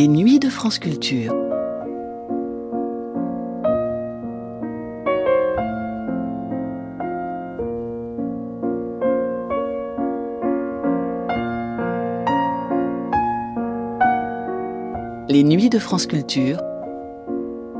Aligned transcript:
Les 0.00 0.08
nuits 0.08 0.38
de 0.38 0.48
France 0.48 0.78
Culture. 0.78 1.34
Les 15.28 15.44
nuits 15.44 15.68
de 15.68 15.78
France 15.78 16.06
Culture. 16.06 16.62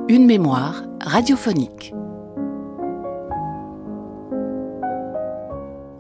Une 0.09 0.27
mémoire 0.27 0.83
radiophonique. 1.01 1.95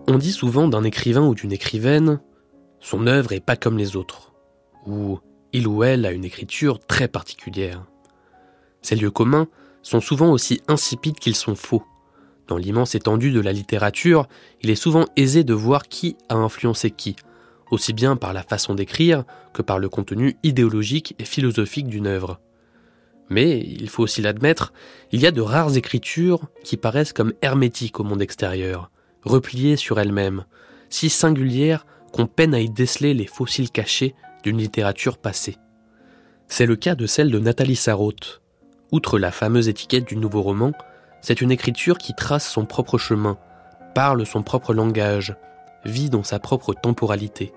On 0.06 0.18
dit 0.18 0.32
souvent 0.32 0.68
d'un 0.68 0.84
écrivain 0.84 1.26
ou 1.26 1.34
d'une 1.34 1.52
écrivaine, 1.52 2.20
son 2.78 3.06
œuvre 3.06 3.32
est 3.32 3.40
pas 3.40 3.56
comme 3.56 3.78
les 3.78 3.96
autres, 3.96 4.34
ou 4.86 5.18
il 5.52 5.66
ou 5.66 5.82
elle 5.84 6.06
a 6.06 6.12
une 6.12 6.24
écriture 6.24 6.78
très 6.78 7.08
particulière. 7.08 7.84
Ces 8.82 8.96
lieux 8.96 9.10
communs 9.10 9.48
sont 9.82 10.00
souvent 10.00 10.30
aussi 10.30 10.60
insipides 10.68 11.18
qu'ils 11.18 11.36
sont 11.36 11.54
faux. 11.54 11.84
Dans 12.46 12.56
l'immense 12.56 12.94
étendue 12.94 13.30
de 13.30 13.40
la 13.40 13.52
littérature, 13.52 14.26
il 14.62 14.70
est 14.70 14.74
souvent 14.74 15.06
aisé 15.16 15.44
de 15.44 15.54
voir 15.54 15.84
qui 15.84 16.16
a 16.28 16.34
influencé 16.34 16.90
qui, 16.90 17.16
aussi 17.70 17.92
bien 17.92 18.16
par 18.16 18.32
la 18.32 18.42
façon 18.42 18.74
d'écrire 18.74 19.24
que 19.52 19.62
par 19.62 19.78
le 19.78 19.88
contenu 19.88 20.36
idéologique 20.42 21.14
et 21.18 21.24
philosophique 21.24 21.86
d'une 21.86 22.06
œuvre. 22.06 22.40
Mais, 23.28 23.60
il 23.60 23.88
faut 23.88 24.02
aussi 24.02 24.22
l'admettre, 24.22 24.72
il 25.12 25.20
y 25.20 25.26
a 25.26 25.30
de 25.30 25.40
rares 25.40 25.76
écritures 25.76 26.48
qui 26.64 26.76
paraissent 26.76 27.12
comme 27.12 27.32
hermétiques 27.42 28.00
au 28.00 28.04
monde 28.04 28.22
extérieur, 28.22 28.90
repliées 29.22 29.76
sur 29.76 30.00
elles-mêmes, 30.00 30.44
si 30.88 31.08
singulières 31.08 31.86
qu'on 32.12 32.26
peine 32.26 32.54
à 32.54 32.60
y 32.60 32.68
déceler 32.68 33.14
les 33.14 33.26
fossiles 33.26 33.70
cachés 33.70 34.16
d'une 34.42 34.58
littérature 34.58 35.18
passée. 35.18 35.56
C'est 36.48 36.66
le 36.66 36.76
cas 36.76 36.94
de 36.94 37.06
celle 37.06 37.30
de 37.30 37.38
Nathalie 37.38 37.76
Sarraute. 37.76 38.42
Outre 38.92 39.18
la 39.18 39.30
fameuse 39.30 39.68
étiquette 39.68 40.08
du 40.08 40.16
nouveau 40.16 40.42
roman, 40.42 40.72
c'est 41.20 41.40
une 41.40 41.52
écriture 41.52 41.98
qui 41.98 42.14
trace 42.14 42.48
son 42.48 42.66
propre 42.66 42.98
chemin, 42.98 43.38
parle 43.94 44.26
son 44.26 44.42
propre 44.42 44.74
langage, 44.74 45.36
vit 45.84 46.10
dans 46.10 46.22
sa 46.22 46.38
propre 46.38 46.74
temporalité. 46.74 47.52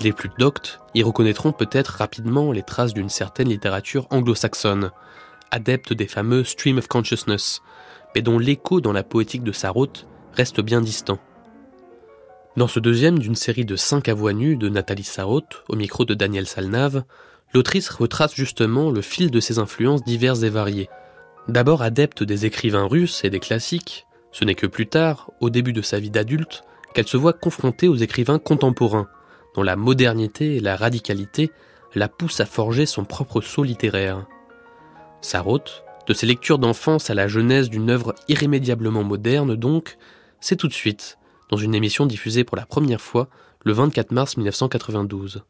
Les 0.00 0.12
plus 0.12 0.30
doctes 0.38 0.80
y 0.94 1.02
reconnaîtront 1.02 1.52
peut-être 1.52 1.88
rapidement 1.98 2.52
les 2.52 2.62
traces 2.62 2.92
d'une 2.92 3.08
certaine 3.08 3.48
littérature 3.48 4.06
anglo-saxonne, 4.10 4.90
adepte 5.50 5.92
des 5.92 6.08
fameux 6.08 6.44
stream 6.44 6.78
of 6.78 6.88
consciousness, 6.88 7.62
mais 8.14 8.22
dont 8.22 8.38
l'écho 8.38 8.80
dans 8.80 8.92
la 8.92 9.04
poétique 9.04 9.44
de 9.44 9.52
Sarraute 9.52 10.06
reste 10.32 10.60
bien 10.60 10.80
distant. 10.80 11.18
Dans 12.56 12.68
ce 12.68 12.80
deuxième 12.80 13.18
d'une 13.18 13.34
série 13.34 13.66
de 13.66 13.76
cinq 13.76 14.08
à 14.08 14.14
voix 14.14 14.32
nues 14.32 14.56
de 14.56 14.70
Nathalie 14.70 15.04
Sarraute, 15.04 15.62
au 15.68 15.76
micro 15.76 16.06
de 16.06 16.14
Daniel 16.14 16.46
Salnave, 16.46 17.04
l'autrice 17.52 17.90
retrace 17.90 18.34
justement 18.34 18.90
le 18.90 19.02
fil 19.02 19.30
de 19.30 19.40
ses 19.40 19.58
influences 19.58 20.02
diverses 20.04 20.42
et 20.42 20.48
variées. 20.48 20.88
D'abord 21.48 21.82
adepte 21.82 22.22
des 22.22 22.46
écrivains 22.46 22.86
russes 22.86 23.22
et 23.24 23.30
des 23.30 23.40
classiques, 23.40 24.06
ce 24.32 24.46
n'est 24.46 24.54
que 24.54 24.66
plus 24.66 24.86
tard, 24.86 25.30
au 25.40 25.50
début 25.50 25.74
de 25.74 25.82
sa 25.82 25.98
vie 25.98 26.08
d'adulte, 26.08 26.62
qu'elle 26.94 27.06
se 27.06 27.18
voit 27.18 27.34
confrontée 27.34 27.88
aux 27.88 27.96
écrivains 27.96 28.38
contemporains, 28.38 29.08
dont 29.54 29.62
la 29.62 29.76
modernité 29.76 30.56
et 30.56 30.60
la 30.60 30.76
radicalité 30.76 31.50
la 31.94 32.08
poussent 32.08 32.40
à 32.40 32.46
forger 32.46 32.86
son 32.86 33.04
propre 33.04 33.42
saut 33.42 33.64
littéraire. 33.64 34.24
Sarraute, 35.20 35.84
de 36.08 36.14
ses 36.14 36.24
lectures 36.24 36.58
d'enfance 36.58 37.10
à 37.10 37.14
la 37.14 37.28
genèse 37.28 37.68
d'une 37.68 37.90
œuvre 37.90 38.14
irrémédiablement 38.28 39.04
moderne 39.04 39.56
donc, 39.56 39.98
c'est 40.40 40.56
tout 40.56 40.68
de 40.68 40.72
suite 40.72 41.18
dans 41.50 41.56
une 41.56 41.74
émission 41.74 42.06
diffusée 42.06 42.44
pour 42.44 42.56
la 42.56 42.66
première 42.66 43.00
fois 43.00 43.28
le 43.64 43.72
24 43.72 44.12
mars 44.12 44.36
1992. 44.36 45.44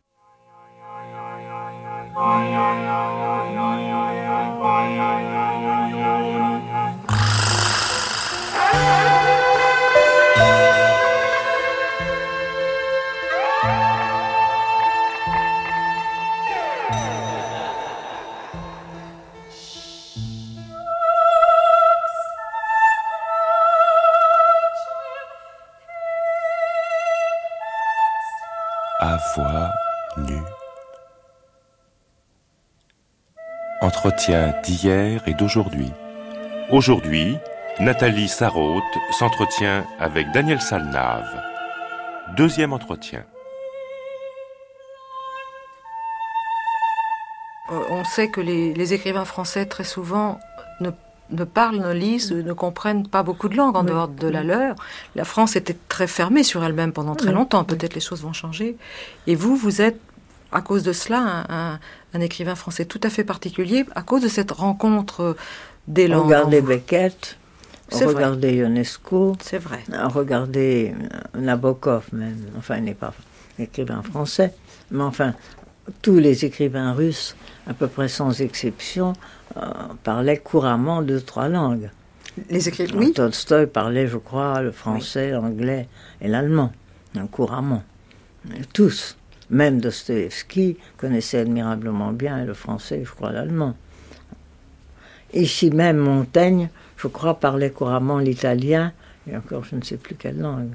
À 28.98 29.18
voix 29.34 29.72
nue. 30.16 30.42
Entretien 33.82 34.54
d'hier 34.62 35.22
et 35.26 35.34
d'aujourd'hui. 35.34 35.92
Aujourd'hui, 36.70 37.36
Nathalie 37.78 38.28
Sarraute 38.28 38.82
s'entretient 39.10 39.84
avec 39.98 40.30
Daniel 40.32 40.60
Salnave. 40.60 41.42
Deuxième 42.36 42.72
entretien. 42.72 43.24
Euh, 47.70 47.84
On 47.90 48.04
sait 48.04 48.30
que 48.30 48.40
les, 48.40 48.72
les 48.72 48.94
écrivains 48.94 49.26
français, 49.26 49.66
très 49.66 49.84
souvent, 49.84 50.38
ne, 50.80 50.90
ne 51.31 51.44
parlent, 51.44 51.78
ne 51.81 51.92
lisent, 51.92 52.32
ne 52.32 52.53
comprennent 52.53 53.06
pas 53.09 53.22
beaucoup 53.22 53.48
de 53.48 53.56
langues 53.56 53.76
en 53.76 53.82
Oui. 53.82 53.88
dehors 53.88 54.09
de 54.09 54.28
la 54.28 54.42
leur. 54.44 54.76
La 55.14 55.25
France 55.25 55.56
était 55.56 55.76
très 55.88 56.06
fermée 56.06 56.42
sur 56.42 56.62
elle-même 56.64 56.92
pendant 56.92 57.14
très 57.14 57.28
Oui. 57.28 57.34
longtemps. 57.34 57.64
Peut-être 57.64 57.94
les 57.94 58.00
choses 58.00 58.22
vont 58.22 58.32
changer. 58.32 58.76
Et 59.26 59.34
vous, 59.34 59.56
vous 59.56 59.81
êtes, 59.81 60.00
à 60.53 60.60
cause 60.60 60.82
de 60.84 60.92
cela, 60.92 61.19
un, 61.48 61.72
un- 61.75 61.78
un 62.14 62.20
écrivain 62.20 62.54
français 62.54 62.84
tout 62.84 63.00
à 63.03 63.10
fait 63.10 63.25
particulier, 63.25 63.84
à 63.94 64.03
cause 64.03 64.22
de 64.22 64.28
cette 64.28 64.53
rencontre 64.53 65.37
des 65.88 66.06
langues. 66.09 66.26
Regardez. 66.26 66.60
Beckett, 66.60 67.37
C'est 67.88 68.04
vrai. 68.04 68.14
regardez 68.14 68.53
Ionesco, 68.54 69.37
C'est 69.43 69.58
vrai. 69.58 69.82
regardez 70.04 70.94
Nabokov 71.37 72.04
même. 72.12 72.37
Enfin, 72.58 72.76
il 72.78 72.84
n'est 72.84 72.94
pas 72.94 73.12
écrivain 73.58 74.03
français, 74.03 74.54
mais 74.91 75.03
enfin, 75.03 75.34
tous 76.02 76.19
les 76.19 76.44
écrivains 76.44 76.92
russes, 76.92 77.36
à 77.66 77.74
peu 77.74 77.86
près 77.88 78.08
sans 78.08 78.41
exception, 78.41 79.12
euh, 79.56 79.60
parlaient 80.02 80.38
couramment 80.38 81.02
deux, 81.02 81.20
trois 81.20 81.48
langues. 81.48 81.91
Les 82.50 82.69
écrivains, 82.69 82.98
oui. 82.98 83.12
Tolstoï 83.12 83.66
parlait, 83.66 84.06
je 84.06 84.19
crois, 84.19 84.60
le 84.60 84.70
français, 84.70 85.30
l'anglais 85.30 85.88
et 86.20 86.28
l'allemand, 86.28 86.72
hein, 87.16 87.26
couramment. 87.30 87.82
Et 88.54 88.64
Tous. 88.72 89.16
Même 89.48 89.80
Dostoïevski 89.80 90.76
connaissait 90.96 91.38
admirablement 91.38 92.12
bien 92.12 92.44
le 92.44 92.52
français, 92.52 93.02
je 93.04 93.10
crois, 93.12 93.30
l'allemand. 93.30 93.76
Ici 95.32 95.70
même, 95.70 95.98
Montaigne, 95.98 96.69
je 96.96 97.06
crois, 97.06 97.38
parlait 97.38 97.70
couramment 97.70 98.19
l'italien, 98.19 98.92
et 99.31 99.37
encore 99.37 99.64
je 99.64 99.76
ne 99.76 99.82
sais 99.82 99.97
plus 99.97 100.14
quelle 100.14 100.38
langue. 100.38 100.70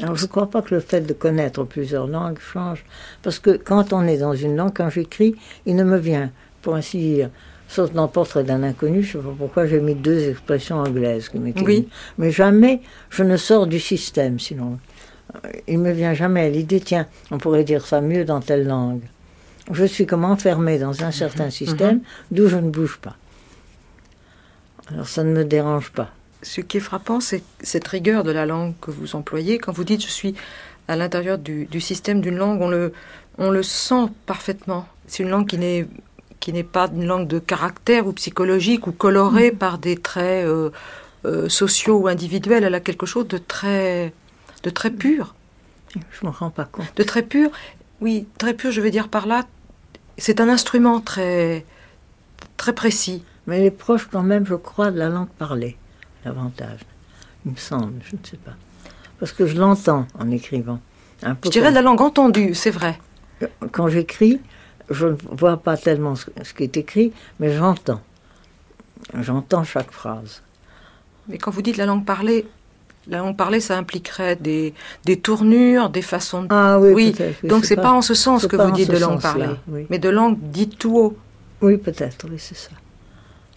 Alors 0.00 0.16
je 0.16 0.22
ne 0.22 0.28
crois 0.28 0.50
pas 0.50 0.62
que 0.62 0.74
le 0.74 0.80
fait 0.80 1.00
de 1.00 1.12
connaître 1.12 1.64
plusieurs 1.64 2.06
langues 2.06 2.38
change, 2.38 2.84
parce 3.22 3.38
que 3.38 3.56
quand 3.56 3.92
on 3.92 4.06
est 4.06 4.18
dans 4.18 4.34
une 4.34 4.56
langue, 4.56 4.72
quand 4.74 4.90
j'écris, 4.90 5.36
il 5.66 5.76
ne 5.76 5.84
me 5.84 5.98
vient, 5.98 6.30
pour 6.62 6.74
ainsi 6.74 6.98
dire, 6.98 7.30
sauf 7.68 7.92
dans 7.92 8.08
Portrait 8.08 8.44
d'un 8.44 8.62
inconnu, 8.62 9.02
je 9.02 9.18
ne 9.18 9.22
sais 9.22 9.28
pas 9.28 9.34
pourquoi 9.36 9.66
j'ai 9.66 9.80
mis 9.80 9.94
deux 9.94 10.28
expressions 10.28 10.78
anglaises 10.78 11.28
qui 11.28 11.38
m'étaient 11.38 11.62
Oui. 11.62 11.88
Mais 12.18 12.30
jamais 12.30 12.80
je 13.10 13.22
ne 13.22 13.36
sors 13.36 13.66
du 13.66 13.80
système, 13.80 14.38
sinon. 14.38 14.78
Euh, 15.34 15.48
Il 15.66 15.78
me 15.78 15.92
vient 15.92 16.14
jamais 16.14 16.42
à 16.42 16.48
l'idée, 16.48 16.80
tiens, 16.80 17.06
on 17.30 17.38
pourrait 17.38 17.64
dire 17.64 17.86
ça 17.86 18.00
mieux 18.00 18.24
dans 18.24 18.40
telle 18.40 18.66
langue. 18.66 19.02
Je 19.72 19.84
suis 19.84 20.04
comme 20.04 20.24
enfermé 20.24 20.78
dans 20.78 21.04
un 21.04 21.10
certain 21.10 21.48
système 21.48 22.00
d'où 22.30 22.48
je 22.48 22.56
ne 22.56 22.68
bouge 22.68 22.98
pas. 22.98 23.16
Alors 24.90 25.08
ça 25.08 25.24
ne 25.24 25.32
me 25.32 25.44
dérange 25.44 25.90
pas. 25.90 26.10
Ce 26.44 26.60
qui 26.60 26.76
est 26.76 26.80
frappant, 26.80 27.18
c'est 27.20 27.42
cette 27.62 27.88
rigueur 27.88 28.22
de 28.22 28.30
la 28.30 28.46
langue 28.46 28.74
que 28.80 28.90
vous 28.92 29.16
employez. 29.16 29.58
Quand 29.58 29.72
vous 29.72 29.82
dites 29.84 30.02
je 30.02 30.10
suis 30.10 30.34
à 30.88 30.94
l'intérieur 30.94 31.38
du, 31.38 31.64
du 31.66 31.80
système 31.80 32.20
d'une 32.20 32.36
langue, 32.36 32.60
on 32.60 32.68
le, 32.68 32.92
on 33.38 33.50
le 33.50 33.62
sent 33.62 34.06
parfaitement. 34.26 34.86
C'est 35.06 35.22
une 35.22 35.30
langue 35.30 35.46
qui 35.48 35.58
n'est 35.58 35.86
qui 36.40 36.52
n'est 36.52 36.62
pas 36.62 36.90
une 36.94 37.06
langue 37.06 37.26
de 37.26 37.38
caractère 37.38 38.06
ou 38.06 38.12
psychologique 38.12 38.86
ou 38.86 38.92
colorée 38.92 39.50
par 39.50 39.78
des 39.78 39.96
traits 39.96 40.46
euh, 40.46 40.68
euh, 41.24 41.48
sociaux 41.48 41.96
ou 42.00 42.06
individuels. 42.08 42.64
Elle 42.64 42.74
a 42.74 42.80
quelque 42.80 43.06
chose 43.06 43.26
de 43.26 43.38
très 43.38 44.12
de 44.62 44.70
très 44.70 44.90
pur, 44.90 45.34
Je 45.94 45.98
ne 46.22 46.30
me 46.30 46.34
rends 46.36 46.50
pas 46.50 46.66
compte. 46.66 46.92
de 46.96 47.02
très 47.02 47.22
pur. 47.22 47.50
Oui, 48.02 48.26
très 48.38 48.52
pur. 48.52 48.70
Je 48.70 48.82
veux 48.82 48.90
dire 48.90 49.08
par 49.08 49.26
là 49.26 49.44
C'est 50.18 50.40
un 50.40 50.48
instrument 50.50 51.00
très, 51.00 51.64
très 52.58 52.74
précis. 52.74 53.24
Mais 53.46 53.58
elle 53.60 53.64
est 53.66 53.70
proche 53.70 54.06
quand 54.10 54.22
même, 54.22 54.46
je 54.46 54.54
crois, 54.54 54.90
de 54.90 54.98
la 54.98 55.08
langue 55.08 55.28
parlée, 55.38 55.76
davantage. 56.24 56.80
Il 57.44 57.52
me 57.52 57.56
semble, 57.56 58.00
je 58.04 58.16
ne 58.16 58.24
sais 58.24 58.36
pas. 58.36 58.54
Parce 59.18 59.32
que 59.32 59.46
je 59.46 59.56
l'entends 59.56 60.06
en 60.18 60.30
écrivant. 60.30 60.80
Un 61.22 61.34
peu 61.34 61.48
je 61.48 61.50
dirais 61.50 61.70
de 61.70 61.74
la 61.74 61.82
langue 61.82 62.00
entendue, 62.00 62.54
c'est 62.54 62.70
vrai. 62.70 62.98
Quand 63.72 63.88
j'écris, 63.88 64.40
je 64.90 65.08
ne 65.08 65.16
vois 65.30 65.56
pas 65.56 65.76
tellement 65.76 66.14
ce 66.16 66.54
qui 66.54 66.62
est 66.62 66.76
écrit, 66.76 67.12
mais 67.40 67.54
j'entends. 67.54 68.00
J'entends 69.20 69.64
chaque 69.64 69.90
phrase. 69.90 70.42
Mais 71.28 71.38
quand 71.38 71.50
vous 71.50 71.62
dites 71.62 71.76
la 71.76 71.86
langue 71.86 72.04
parlée, 72.04 72.46
la 73.06 73.18
langue 73.18 73.36
parlée, 73.36 73.60
ça 73.60 73.76
impliquerait 73.76 74.36
des, 74.36 74.74
des 75.04 75.18
tournures, 75.18 75.90
des 75.90 76.02
façons 76.02 76.42
de... 76.42 76.48
Ah 76.50 76.78
oui, 76.80 76.92
oui. 76.92 77.14
Donc 77.42 77.64
c'est 77.64 77.76
pas, 77.76 77.82
pas, 77.82 77.92
en 77.92 78.02
ce 78.02 78.14
sens 78.14 78.46
que 78.46 78.56
vous 78.56 78.70
dites 78.70 78.90
de 78.90 78.98
langue 78.98 79.20
parlée, 79.20 79.46
mais 79.90 79.98
de 79.98 80.08
langue 80.08 80.38
dite 80.40 80.78
tout 80.78 80.96
haut. 80.96 81.16
Oui, 81.60 81.76
peut-être, 81.76 82.26
oui, 82.30 82.38
c'est 82.38 82.56
ça. 82.56 82.70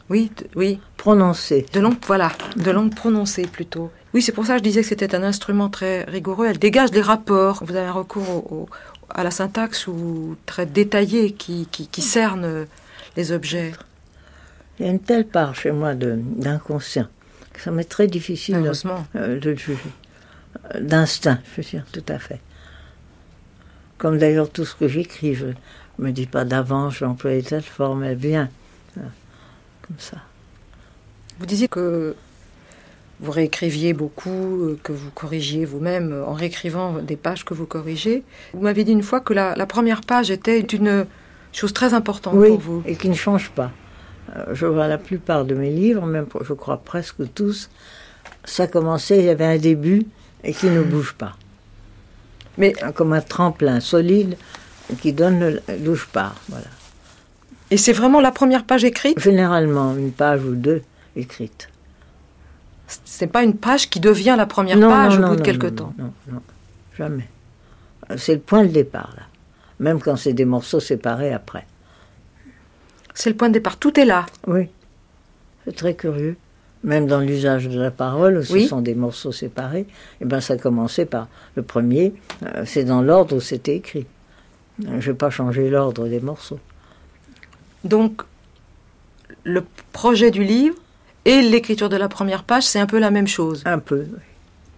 Oui, 0.10 0.32
oui. 0.56 0.80
Prononcée. 0.96 1.66
De 1.74 1.80
langue, 1.80 1.98
voilà, 2.06 2.32
de 2.56 2.72
langue 2.72 2.96
prononcée 2.96 3.46
plutôt. 3.46 3.92
Oui, 4.14 4.22
c'est 4.22 4.32
pour 4.32 4.46
ça 4.46 4.54
que 4.54 4.60
je 4.60 4.64
disais 4.64 4.82
que 4.82 4.88
c'était 4.88 5.16
un 5.16 5.24
instrument 5.24 5.70
très 5.70 6.04
rigoureux. 6.04 6.48
Elle 6.48 6.60
dégage 6.60 6.92
des 6.92 7.02
rapports. 7.02 7.64
Vous 7.66 7.76
avez 7.76 7.88
un 7.88 7.92
recours 7.92 8.68
à 9.10 9.24
la 9.24 9.32
syntaxe 9.32 9.88
ou 9.88 10.38
très 10.46 10.66
détaillé 10.66 11.32
qui, 11.34 11.68
qui, 11.72 12.02
cerne 12.02 12.66
les 13.16 13.32
objets. 13.32 13.74
Il 14.80 14.86
y 14.86 14.90
a 14.90 14.92
une 14.92 15.00
telle 15.00 15.26
part 15.26 15.56
chez 15.56 15.72
moi 15.72 15.94
d'inconscient 15.94 17.08
que 17.58 17.64
ça 17.64 17.72
m'est 17.72 17.84
très 17.84 18.08
difficile 18.08 18.72
euh, 19.16 19.40
de 19.40 19.56
juger. 19.56 19.80
D'instinct, 20.80 21.40
je 21.52 21.62
veux 21.62 21.68
dire, 21.68 21.86
tout 21.92 22.04
à 22.08 22.20
fait. 22.20 22.40
Comme 23.98 24.20
d'ailleurs 24.20 24.50
tout 24.50 24.64
ce 24.64 24.76
que 24.76 24.88
j'écris, 24.88 25.34
je 25.34 25.48
ne 25.48 25.54
me 26.06 26.12
dis 26.12 26.28
pas 26.28 26.46
d'avance, 26.46 26.96
je 26.96 27.00
vais 27.00 27.06
employer 27.08 27.42
telle 27.42 27.64
forme, 27.64 28.04
elle 28.04 28.18
vient. 28.18 28.50
Comme 29.88 30.00
ça. 30.00 30.18
Vous 31.40 31.46
disiez 31.46 31.68
que 31.68 32.16
vous 33.20 33.32
réécriviez 33.32 33.94
beaucoup, 33.94 34.64
euh, 34.64 34.80
que 34.84 34.92
vous 34.92 35.10
corrigiez 35.12 35.66
vous-même 35.66 36.24
en 36.26 36.34
réécrivant 36.34 37.00
des 37.00 37.16
pages 37.16 37.46
que 37.46 37.54
vous 37.54 37.66
corrigez. 37.66 38.24
Vous 38.54 38.62
m'avez 38.62 38.84
dit 38.84 38.92
une 38.92 39.04
fois 39.04 39.20
que 39.20 39.34
la, 39.34 39.66
première 39.66 40.02
page 40.02 40.30
était 40.30 40.60
une 40.60 41.06
chose 41.52 41.74
très 41.74 41.94
importante 41.94 42.34
pour 42.34 42.60
vous. 42.60 42.84
Et 42.86 42.96
qui 42.96 43.10
ne 43.10 43.16
change 43.16 43.50
pas. 43.52 43.72
Euh, 44.36 44.54
je 44.54 44.66
vois 44.66 44.88
la 44.88 44.98
plupart 44.98 45.46
de 45.46 45.56
mes 45.56 45.72
livres, 45.72 46.06
même 46.06 46.28
je 46.42 46.54
crois 46.54 46.78
presque 46.78 47.34
tous, 47.34 47.70
ça 48.46 48.68
commençait, 48.68 49.20
il 49.20 49.26
y 49.26 49.30
avait 49.30 49.46
un 49.46 49.58
début 49.58 50.06
et 50.44 50.54
qui 50.54 50.68
ne 50.68 50.82
bouge 50.82 51.14
pas. 51.14 51.36
Mais 52.58 52.74
comme 52.96 53.14
un 53.14 53.22
tremplin 53.22 53.80
solide 53.80 54.38
qui 55.02 55.14
donne 55.14 55.40
le, 55.40 55.78
bouge 55.80 56.08
pas, 56.12 56.34
voilà. 56.50 56.68
Et 57.70 57.78
c'est 57.78 57.94
vraiment 57.94 58.22
la 58.22 58.32
première 58.32 58.64
page 58.64 58.84
écrite 58.84 59.20
Généralement, 59.20 59.96
une 59.96 60.12
page 60.12 60.44
ou 60.44 60.56
deux 60.56 60.82
écrites. 61.16 61.70
C'est 62.88 63.28
pas 63.28 63.44
une 63.44 63.56
page 63.56 63.90
qui 63.90 64.00
devient 64.00 64.36
la 64.38 64.46
première 64.46 64.80
page 64.80 65.20
au 65.20 65.28
bout 65.28 65.36
de 65.36 65.42
quelque 65.42 65.68
temps. 65.68 65.94
Non, 65.98 66.14
non, 66.32 66.42
jamais. 66.98 67.28
C'est 68.16 68.36
le 68.36 68.40
point 68.40 68.64
de 68.64 68.70
départ, 68.70 69.14
là. 69.18 69.24
Même 69.80 70.00
quand 70.00 70.16
c'est 70.16 70.34
des 70.34 70.46
morceaux 70.46 70.80
séparés 70.80 71.34
après. 71.34 71.66
C'est 73.14 73.30
le 73.30 73.36
point 73.36 73.50
de 73.50 73.54
départ, 73.54 73.78
tout 73.78 74.00
est 74.00 74.06
là. 74.06 74.26
Oui. 74.48 74.70
C'est 75.66 75.76
très 75.76 75.94
curieux. 75.94 76.38
Même 76.84 77.08
dans 77.08 77.20
l'usage 77.20 77.68
de 77.68 77.80
la 77.80 77.92
parole, 77.92 78.46
ce 78.46 78.60
sont 78.62 78.82
des 78.82 78.96
morceaux 78.96 79.32
séparés. 79.32 79.82
Et 79.82 79.88
eh 80.22 80.26
ben 80.26 80.40
ça 80.40 80.58
commençait 80.58 81.06
par 81.06 81.28
le 81.56 81.64
premier, 81.64 82.14
euh, 82.44 82.64
c'est 82.66 82.86
dans 82.86 83.02
l'ordre 83.02 83.36
où 83.36 83.42
c'était 83.42 83.76
écrit. 83.76 84.06
Je 84.80 84.90
ne 84.90 85.00
vais 85.00 85.14
pas 85.14 85.30
changer 85.30 85.70
l'ordre 85.70 86.08
des 86.08 86.20
morceaux. 86.20 86.60
Donc, 87.84 88.22
le 89.44 89.64
projet 89.92 90.32
du 90.32 90.44
livre, 90.44 90.76
et 91.28 91.42
l'écriture 91.42 91.90
de 91.90 91.98
la 91.98 92.08
première 92.08 92.44
page, 92.44 92.64
c'est 92.64 92.80
un 92.80 92.86
peu 92.86 93.00
la 93.00 93.12
même 93.12 93.28
chose. 93.28 93.62
Un 93.66 93.80
peu, 93.80 94.06
oui. 94.10 94.20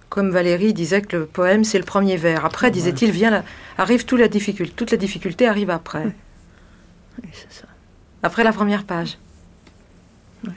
Comme 0.10 0.31
Valérie 0.31 0.74
disait 0.74 1.04
que 1.04 1.18
le 1.18 1.25
poème, 1.28 1.63
c'est 1.63 1.78
le 1.78 1.84
premier 1.84 2.18
vers. 2.18 2.44
Après, 2.44 2.72
disait-il, 2.72 3.12
vient 3.12 3.44
arrive 3.78 4.06
toute 4.06 4.19
la 4.19 4.28
difficulté. 4.28 4.74
Toute 4.75 4.90
la 4.90 4.98
difficulté 4.98 5.48
arrive 5.48 5.69
après. 5.69 6.06
Oui, 7.22 7.30
c'est 7.31 7.54
ça. 7.54 7.68
Après 8.24 8.44
la 8.44 8.51
première 8.51 8.84
page. 8.86 9.19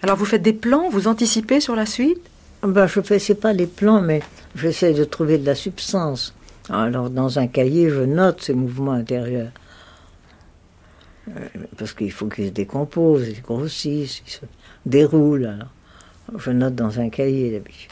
Alors, 0.03 0.17
vous 0.17 0.25
faites 0.25 0.41
des 0.41 0.55
plans, 0.55 0.88
vous 0.88 1.09
anticipez 1.09 1.61
sur 1.61 1.77
la 1.77 1.85
suite? 1.85 2.23
Ben, 2.62 2.87
Je 2.87 3.00
ne 3.00 3.19
fais 3.19 3.35
pas 3.35 3.53
des 3.53 3.67
plans, 3.67 4.00
mais 4.00 4.23
j'essaie 4.55 4.95
de 4.95 5.05
trouver 5.05 5.37
de 5.37 5.45
la 5.45 5.55
substance. 5.55 6.33
Alors, 6.71 7.11
dans 7.11 7.38
un 7.38 7.49
cahier, 7.49 7.91
je 7.91 8.00
note 8.00 8.41
ces 8.41 8.55
mouvements 8.55 8.93
intérieurs. 8.93 9.50
Euh, 11.29 11.41
parce 11.79 11.93
qu'il 11.93 12.11
faut 12.11 12.27
qu'ils 12.27 12.47
se 12.47 12.53
décomposent, 12.53 13.29
ils 13.29 13.43
grossissent, 13.43 14.23
ils 14.27 14.31
se 14.31 14.41
déroulent. 14.87 15.47
Alors. 15.47 15.69
Je 16.39 16.51
note 16.51 16.75
dans 16.75 17.01
un 17.01 17.09
cahier 17.09 17.51
d'habitude. 17.51 17.91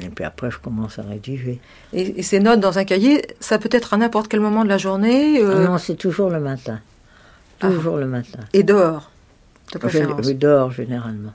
Et 0.00 0.08
puis 0.08 0.24
après, 0.24 0.50
je 0.50 0.58
commence 0.58 0.98
à 0.98 1.02
rédiger. 1.02 1.60
Et, 1.92 2.22
ces 2.22 2.40
notes 2.40 2.60
dans 2.60 2.78
un 2.78 2.84
cahier, 2.84 3.22
ça 3.40 3.58
peut 3.58 3.68
être 3.70 3.92
à 3.94 3.96
n'importe 3.96 4.28
quel 4.28 4.40
moment 4.40 4.64
de 4.64 4.68
la 4.68 4.78
journée 4.78 5.42
euh 5.42 5.66
Non, 5.66 5.78
c'est 5.78 5.96
toujours 5.96 6.30
le 6.30 6.40
matin. 6.40 6.80
Toujours 7.58 7.98
le 7.98 8.06
matin. 8.06 8.40
Et 8.52 8.62
dehors, 8.62 9.10
de 9.72 9.78
préférence 9.78 10.26
Oui, 10.26 10.34
dehors, 10.34 10.70
généralement. 10.72 11.32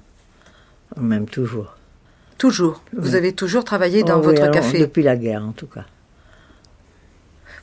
Même 0.97 1.27
toujours. 1.27 1.75
Toujours 2.37 2.81
Vous 2.93 3.15
avez 3.15 3.33
toujours 3.33 3.63
travaillé 3.63 4.03
dans 4.03 4.19
oh 4.19 4.23
votre 4.23 4.49
café 4.49 4.79
Depuis 4.79 5.03
la 5.03 5.15
guerre, 5.15 5.43
en 5.43 5.51
tout 5.51 5.67
cas. 5.67 5.85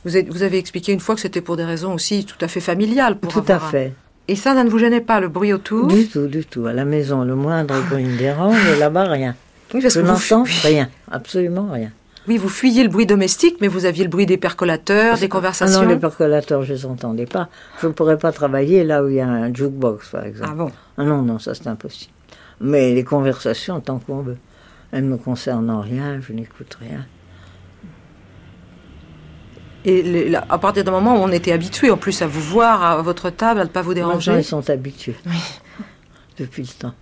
Vous, 0.06 0.12
vous 0.30 0.42
avez 0.44 0.58
expliqué 0.58 0.92
une 0.92 1.00
fois 1.00 1.16
que 1.16 1.20
c'était 1.20 1.40
pour 1.40 1.56
des 1.56 1.64
raisons 1.64 1.92
aussi 1.92 2.24
tout 2.24 2.38
à 2.40 2.46
fait 2.46 2.60
familiales. 2.60 3.18
Pour 3.18 3.32
tout 3.32 3.44
à 3.48 3.58
fait. 3.58 3.92
Et 4.28 4.36
ça, 4.36 4.54
ça 4.54 4.62
ne 4.62 4.70
vous 4.70 4.78
gênait 4.78 5.00
pas, 5.00 5.18
le 5.18 5.28
bruit 5.28 5.52
autour? 5.52 5.88
Du 5.88 6.06
tout, 6.06 6.28
du 6.28 6.44
tout. 6.44 6.66
À 6.66 6.72
la 6.72 6.84
maison, 6.84 7.24
le 7.24 7.34
moindre 7.34 7.74
bruit 7.90 8.04
me 8.04 8.16
dérange, 8.16 8.56
et 8.68 8.78
là-bas, 8.78 9.08
rien. 9.08 9.34
Oui, 9.74 9.82
parce 9.82 9.94
Je 9.94 10.00
n'entends 10.00 10.44
rien, 10.62 10.88
absolument 11.10 11.68
rien. 11.72 11.90
Oui, 12.28 12.38
vous 12.38 12.48
fuyiez 12.48 12.84
le 12.84 12.88
bruit 12.88 13.06
domestique, 13.06 13.56
mais 13.60 13.66
vous 13.66 13.84
aviez 13.84 14.04
le 14.04 14.10
bruit 14.10 14.26
des 14.26 14.36
percolateurs, 14.36 15.18
des 15.18 15.28
conversations. 15.28 15.80
Ah 15.80 15.84
non, 15.84 15.88
les 15.88 15.96
percolateurs, 15.96 16.62
je 16.62 16.72
les 16.72 16.86
entendais 16.86 17.26
pas. 17.26 17.48
Je 17.82 17.88
ne 17.88 17.92
pourrais 17.92 18.18
pas 18.18 18.30
travailler 18.30 18.84
là 18.84 19.02
où 19.02 19.08
il 19.08 19.16
y 19.16 19.20
a 19.20 19.28
un 19.28 19.52
jukebox, 19.52 20.08
par 20.10 20.24
exemple. 20.24 20.50
Ah 20.52 20.54
bon? 20.56 20.70
Ah 20.98 21.04
non, 21.04 21.22
non, 21.22 21.40
ça 21.40 21.54
c'est 21.54 21.66
impossible. 21.66 22.12
Mais 22.60 22.94
les 22.94 23.04
conversations, 23.04 23.80
tant 23.80 23.98
qu'on 23.98 24.22
veut. 24.22 24.38
Elles 24.92 25.04
ne 25.04 25.10
me 25.10 25.16
concernent 25.16 25.70
en 25.70 25.80
rien, 25.80 26.20
je 26.20 26.32
n'écoute 26.32 26.76
rien. 26.80 27.04
Et 29.88 30.34
à 30.34 30.58
partir 30.58 30.82
d'un 30.82 30.90
moment 30.90 31.14
où 31.14 31.18
on 31.18 31.30
était 31.30 31.52
habitué 31.52 31.90
en 31.90 31.96
plus 31.96 32.20
à 32.20 32.26
vous 32.26 32.40
voir 32.40 32.82
à 32.82 33.00
votre 33.02 33.30
table, 33.30 33.60
à 33.60 33.64
ne 33.64 33.68
pas 33.68 33.82
vous 33.82 33.94
déranger. 33.94 34.36
ils 34.36 34.44
sont 34.44 34.68
habitués. 34.68 35.14
Oui. 35.26 35.38
Depuis 36.38 36.62
le 36.62 36.68
temps. 36.68 36.94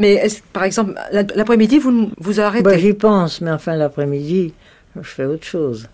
Mais 0.00 0.26
par 0.54 0.64
exemple, 0.64 0.94
l'après-midi, 1.12 1.78
vous 1.78 2.10
vous 2.16 2.40
arrêtez? 2.40 2.64
Bah, 2.64 2.78
J'y 2.78 2.94
pense, 2.94 3.42
mais 3.42 3.50
enfin 3.50 3.76
l'après-midi, 3.76 4.54
je 4.96 5.02
fais 5.02 5.26
autre 5.26 5.44
chose. 5.44 5.86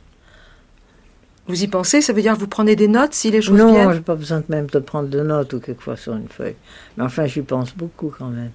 Vous 1.49 1.62
y 1.62 1.66
pensez? 1.66 2.00
Ça 2.00 2.12
veut 2.12 2.22
dire 2.22 2.34
que 2.34 2.38
vous 2.38 2.46
prenez 2.46 2.76
des 2.76 2.87
notes 2.87 3.12
si 3.12 3.32
les 3.32 3.42
choses 3.42 3.58
non, 3.58 3.72
viennent? 3.72 3.87
Non, 3.87 3.90
je 3.92 3.96
n'ai 3.96 4.02
pas 4.02 4.14
besoin 4.14 4.38
de 4.38 4.44
même 4.49 4.66
de 4.66 4.78
prendre 4.78 5.08
de 5.08 5.20
notes 5.20 5.52
ou 5.52 5.61
quelquefois 5.61 5.96
sur 5.96 6.14
une 6.14 6.28
feuille. 6.28 6.56
Mais 6.96 7.02
enfin, 7.02 7.26
j'y 7.26 7.42
pense 7.42 7.75
beaucoup 7.76 8.12
quand 8.16 8.28
même. 8.28 8.52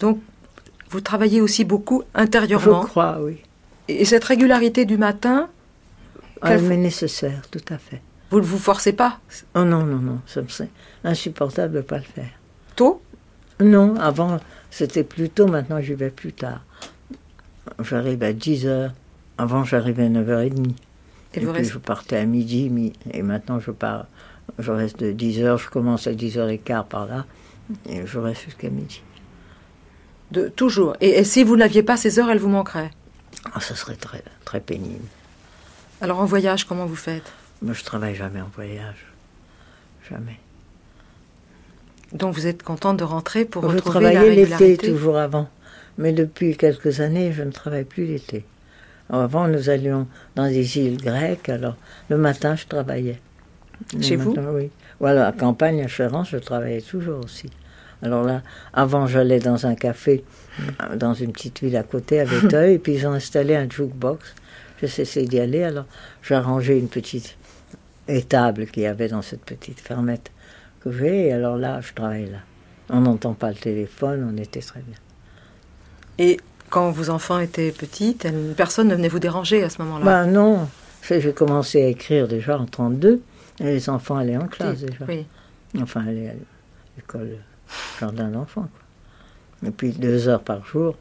Donc, 0.00 0.20
vous 0.90 1.00
travaillez 1.00 1.40
aussi 1.40 1.64
beaucoup 1.64 2.02
intérieurement? 2.14 2.82
Je 2.82 2.86
crois, 2.86 3.18
oui. 3.22 3.38
Et 3.88 4.04
cette 4.04 4.24
régularité 4.24 4.84
du 4.84 4.96
matin 4.96 5.48
Elle 6.42 6.62
m'est 6.62 6.76
nécessaire, 6.76 7.42
tout 7.50 7.64
à 7.68 7.78
fait. 7.78 8.00
Vous 8.30 8.40
ne 8.40 8.44
vous 8.44 8.58
forcez 8.58 8.92
pas? 8.92 9.20
Oh 9.54 9.64
non, 9.64 9.84
non, 9.84 9.98
non, 9.98 10.20
c'est 10.26 10.70
insupportable 11.04 11.74
de 11.74 11.78
ne 11.78 11.82
pas 11.82 11.98
le 11.98 12.04
faire. 12.04 12.30
Tôt? 12.74 13.02
Non, 13.60 13.96
avant 13.96 14.38
c'était 14.70 15.04
plus 15.04 15.30
tôt, 15.30 15.46
maintenant 15.46 15.80
j'y 15.80 15.94
vais 15.94 16.10
plus 16.10 16.32
tard. 16.32 16.64
J'arrive 17.78 18.22
à 18.24 18.32
10 18.32 18.66
h 18.66 18.90
Avant 19.38 19.62
j'arrivais 19.62 20.06
à 20.06 20.08
9h30. 20.08 20.70
Et, 21.34 21.42
et 21.42 21.46
puis 21.46 21.64
je 21.64 21.78
partais 21.78 22.16
à 22.16 22.24
midi, 22.24 22.92
et 23.12 23.22
maintenant 23.22 23.60
je 23.60 23.70
pars, 23.70 24.06
je 24.58 24.72
reste 24.72 24.98
de 24.98 25.12
10 25.12 25.42
h 25.42 25.58
je 25.58 25.68
commence 25.68 26.08
à 26.08 26.12
10h15 26.12 26.86
par 26.86 27.06
là, 27.06 27.24
et 27.88 28.04
je 28.04 28.18
reste 28.18 28.42
jusqu'à 28.42 28.68
midi. 28.68 29.02
De, 30.32 30.48
toujours. 30.48 30.96
Et, 31.00 31.10
et 31.10 31.24
si 31.24 31.44
vous 31.44 31.56
n'aviez 31.56 31.84
pas 31.84 31.96
ces 31.96 32.18
heures, 32.18 32.30
elles 32.30 32.38
vous 32.38 32.48
manqueraient? 32.48 32.90
Ah, 33.52 33.60
ça 33.60 33.74
serait 33.74 33.96
très, 33.96 34.22
très 34.44 34.60
pénible. 34.60 35.06
Alors 36.00 36.20
en 36.20 36.24
voyage, 36.24 36.64
comment 36.64 36.86
vous 36.86 36.96
faites? 36.96 37.32
Moi, 37.62 37.74
je 37.74 37.84
travaille 37.84 38.14
jamais 38.14 38.40
en 38.40 38.50
voyage. 38.54 39.06
Jamais. 40.08 40.38
Donc 42.12 42.34
vous 42.34 42.46
êtes 42.46 42.62
contente 42.62 42.98
de 42.98 43.04
rentrer 43.04 43.44
pour 43.44 43.68
je 43.68 43.76
retrouver 43.76 44.12
la 44.12 44.20
régularité 44.20 44.42
Je 44.44 44.50
travaillais 44.50 44.70
l'été 44.70 44.88
toujours 44.88 45.18
avant. 45.18 45.48
Mais 45.98 46.12
depuis 46.12 46.56
quelques 46.56 47.00
années, 47.00 47.32
je 47.32 47.42
ne 47.42 47.50
travaille 47.50 47.84
plus 47.84 48.04
l'été. 48.04 48.44
Avant, 49.10 49.48
nous 49.48 49.68
allions 49.68 50.08
dans 50.34 50.48
des 50.48 50.78
îles 50.78 50.96
grecques, 50.96 51.48
alors 51.48 51.76
le 52.08 52.16
matin, 52.16 52.56
je 52.56 52.66
travaillais. 52.66 53.20
Chez 54.00 54.16
vous? 54.16 54.34
Oui. 54.52 54.70
Voilà, 55.00 55.28
à 55.28 55.32
campagne, 55.32 55.82
à 55.82 55.88
Chérence, 55.88 56.30
je 56.30 56.38
travaillais 56.38 56.80
toujours 56.80 57.24
aussi. 57.24 57.50
Alors 58.04 58.22
là, 58.22 58.42
avant, 58.74 59.06
j'allais 59.06 59.38
dans 59.38 59.66
un 59.66 59.74
café, 59.74 60.24
dans 60.94 61.14
une 61.14 61.32
petite 61.32 61.60
ville 61.62 61.76
à 61.76 61.82
côté, 61.82 62.20
à 62.20 62.24
Véteuil, 62.26 62.74
et 62.74 62.78
puis 62.78 62.94
ils 62.94 63.06
ont 63.06 63.12
installé 63.12 63.56
un 63.56 63.68
jukebox. 63.68 64.34
je 64.80 64.86
cessais 64.86 65.24
d'y 65.24 65.40
aller. 65.40 65.64
Alors 65.64 65.86
j'ai 66.22 66.34
arrangé 66.34 66.78
une 66.78 66.88
petite 66.88 67.36
étable 68.06 68.66
qu'il 68.66 68.82
y 68.82 68.86
avait 68.86 69.08
dans 69.08 69.22
cette 69.22 69.40
petite 69.40 69.80
fermette 69.80 70.30
que 70.80 70.92
j'ai. 70.92 71.28
Et 71.28 71.32
alors 71.32 71.56
là, 71.56 71.80
je 71.80 71.94
travaille 71.94 72.30
là. 72.30 72.38
On 72.90 73.00
n'entend 73.00 73.32
pas 73.32 73.48
le 73.48 73.56
téléphone, 73.56 74.30
on 74.30 74.36
était 74.36 74.60
très 74.60 74.80
bien. 74.80 74.98
Et 76.18 76.38
quand 76.68 76.90
vos 76.90 77.08
enfants 77.08 77.40
étaient 77.40 77.72
petits, 77.72 78.18
personne 78.54 78.88
ne 78.88 78.94
venait 78.94 79.08
vous 79.08 79.18
déranger 79.18 79.62
à 79.62 79.70
ce 79.70 79.80
moment-là? 79.80 80.04
Ben 80.04 80.26
non. 80.26 80.68
J'ai 81.08 81.32
commencé 81.32 81.82
à 81.82 81.88
écrire 81.88 82.28
déjà 82.28 82.58
en 82.58 82.66
32 82.66 83.22
et 83.60 83.64
les 83.64 83.88
enfants 83.88 84.16
allaient 84.16 84.36
en 84.36 84.46
classe 84.46 84.80
déjà. 84.80 85.04
Oui. 85.08 85.26
Enfin, 85.80 86.06
allaient 86.06 86.28
à 86.28 86.34
l'école 86.96 87.38
jardin 88.00 88.28
d'enfants. 88.28 88.68
Et 89.66 89.70
puis 89.70 89.90
deux 89.92 90.28
heures 90.28 90.42
par 90.42 90.64
jour, 90.66 90.96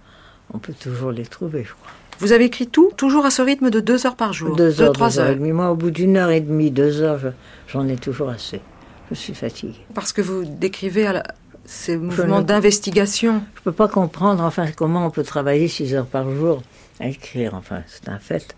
on 0.54 0.60
peut 0.60 0.74
toujours 0.74 1.12
les 1.12 1.26
trouver, 1.26 1.64
je 1.64 1.74
crois. 1.74 1.92
Vous 2.20 2.32
avez 2.32 2.46
écrit 2.46 2.68
tout, 2.68 2.92
toujours 2.96 3.26
à 3.26 3.32
ce 3.32 3.42
rythme 3.42 3.70
de 3.70 3.80
deux 3.80 4.06
heures 4.06 4.16
par 4.16 4.34
jour 4.34 4.56
Deux 4.56 4.82
heures, 4.82 4.94
trois 4.94 5.20
heures. 5.20 5.30
Et 5.30 5.52
Moi, 5.52 5.72
au 5.72 5.76
bout 5.76 5.92
d'une 5.92 6.16
heure 6.16 6.30
et 6.30 6.42
demie, 6.42 6.72
deux 6.72 7.02
heures, 7.02 7.20
j'en 7.68 7.88
ai 7.88 7.98
toujours 7.98 8.30
assez. 8.30 8.62
Je 9.10 9.16
suis 9.16 9.34
fatiguée. 9.34 9.82
Parce 9.94 10.14
que 10.14 10.22
vous 10.22 10.46
décrivez 10.46 11.08
à 11.08 11.14
la, 11.14 11.24
ces 11.66 11.98
mouvements 11.98 12.42
d'investigation. 12.42 13.42
Je 13.56 13.60
ne 13.60 13.64
peux 13.64 13.72
pas 13.72 13.88
comprendre, 13.88 14.44
enfin, 14.44 14.68
comment 14.76 15.06
on 15.06 15.10
peut 15.10 15.24
travailler 15.24 15.68
six 15.68 15.94
heures 15.96 16.06
par 16.06 16.30
jour 16.30 16.62
à 17.00 17.08
écrire. 17.08 17.56
Enfin, 17.56 17.82
c'est 17.88 18.08
un 18.10 18.20
fait. 18.20 18.56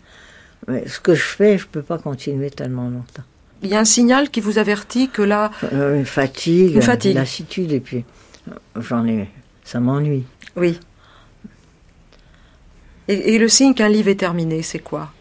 Mais 0.67 0.88
ce 0.88 1.00
que 1.00 1.13
je 1.13 1.24
fais, 1.24 1.57
je 1.57 1.63
ne 1.65 1.69
peux 1.69 1.81
pas 1.81 1.98
continuer 1.98 2.50
tellement 2.50 2.89
longtemps. 2.89 3.24
Il 3.65 3.72
y 3.72 3.75
a 3.75 3.79
un 3.79 3.86
signal 3.86 4.29
qui 4.29 4.41
vous 4.41 4.60
avertit 4.60 5.10
que 5.10 5.24
là... 5.24 5.50
Euh, 5.74 5.98
une 5.98 6.05
fatigue, 6.05 6.75
une 6.75 6.81
fatigue. 6.84 7.15
lassitude, 7.15 7.72
et 7.72 7.79
puis 7.79 8.05
euh, 8.48 8.53
j'en 8.79 9.05
ai... 9.07 9.27
Ça 9.63 9.79
m'ennuie. 9.79 10.24
Oui. 10.55 10.79
Et, 13.07 13.38
le 13.39 13.48
signe 13.48 13.74
qu'un 13.74 13.89
livre 13.89 14.10
est 14.10 14.19
terminé, 14.19 14.62
c'est 14.62 14.79
quoi? 14.79 15.12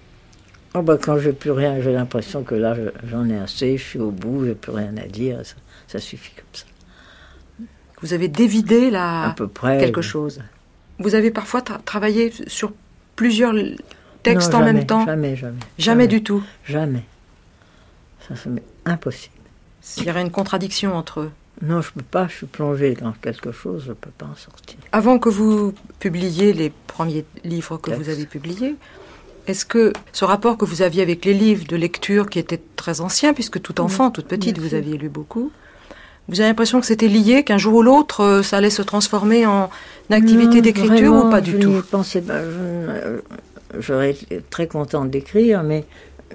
Oh 0.75 0.83
bah, 0.83 0.99
Quand 1.01 1.19
j'ai 1.19 1.33
plus 1.33 1.51
rien, 1.51 1.81
j'ai 1.81 1.93
l'impression 1.93 2.43
que 2.43 2.55
là, 2.55 2.77
j'en 3.11 3.29
ai 3.31 3.39
assez, 3.39 3.79
je 3.79 3.83
suis 3.83 3.99
au 3.99 4.11
bout, 4.11 4.45
j'ai 4.45 4.55
plus 4.55 4.73
rien 4.73 4.95
à 4.99 5.07
dire, 5.07 5.41
ça, 5.87 5.99
suffit 5.99 6.33
comme 6.35 6.45
ça. 6.53 6.65
Vous 8.03 8.13
avez 8.13 8.29
dévidé 8.29 8.91
là 8.91 9.31
à 9.31 9.31
peu 9.31 9.49
près, 9.49 9.79
quelque 9.79 10.03
chose. 10.03 10.43
Vous 10.99 11.15
avez 11.15 11.31
parfois 11.31 11.63
travaillé 11.63 12.33
sur 12.47 12.73
plusieurs 13.17 13.55
textes 14.23 14.55
en 14.55 14.63
même 14.63 14.85
temps? 14.85 15.07
Jamais, 15.07 15.37
jamais. 15.37 15.61
Jamais 15.79 16.07
du 16.07 16.23
tout? 16.23 16.43
Jamais. 16.67 17.05
Ça, 18.29 18.35
c'est 18.37 18.51
impossible. 18.85 19.35
Il 19.99 20.05
y 20.05 20.11
aurait 20.11 20.23
une 20.23 20.31
contradiction 20.31 20.95
entre 20.95 21.21
eux. 21.21 21.31
Non, 21.63 21.81
je 21.81 21.91
ne 21.91 22.01
peux 22.01 22.07
pas, 22.11 22.27
je 22.29 22.37
suis 22.37 22.47
plongée 22.47 22.95
dans 22.95 23.13
quelque 23.13 23.53
chose, 23.53 23.83
je 23.85 23.91
ne 23.91 23.95
peux 23.95 24.11
pas 24.11 24.27
en 24.27 24.35
sortir. 24.35 24.77
Avant 24.93 25.19
que 25.19 25.29
vous 25.29 25.73
publiiez 26.01 26.53
les 26.53 26.73
premiers 26.87 27.25
livres 27.45 27.77
que 27.77 27.93
vous 27.93 28.09
avez 28.09 28.27
publiés, 28.27 28.75
est-ce 29.47 29.65
que 29.65 29.93
ce 30.13 30.25
rapport 30.25 30.57
que 30.57 30.65
vous 30.65 30.83
aviez 30.83 31.03
avec 31.03 31.25
les 31.25 31.35
livres 31.35 31.65
de 31.67 31.77
lecture, 31.77 32.29
qui 32.29 32.39
était 32.39 32.61
très 32.77 33.01
ancien, 33.01 33.35
puisque 33.35 33.61
tout 33.61 33.81
enfant, 33.81 34.11
toute 34.11 34.27
petite, 34.27 34.59
vous 34.59 34.75
aviez 34.75 34.97
lu 34.97 35.09
beaucoup, 35.09 35.53
vous 36.29 36.41
avez 36.41 36.49
l'impression 36.49 36.81
que 36.81 36.87
c'était 36.87 37.09
lié, 37.09 37.45
qu'un 37.45 37.59
jour 37.59 37.75
ou 37.75 37.83
l'autre, 37.83 38.23
euh, 38.23 38.43
ça 38.43 38.57
allait 38.57 38.71
se 38.71 38.83
transformer 38.83 39.47
en 39.47 39.71
activité 40.11 40.63
d'écriture 40.63 41.15
ou 41.15 41.31
pas 41.31 41.43
du 41.43 41.59
tout 41.59 41.83
pensais 41.91 42.23
pas. 42.23 42.41
J'aurais 43.79 44.11
été 44.11 44.41
très 44.51 44.67
contente 44.67 45.11
d'écrire, 45.11 45.63
mais 45.63 45.85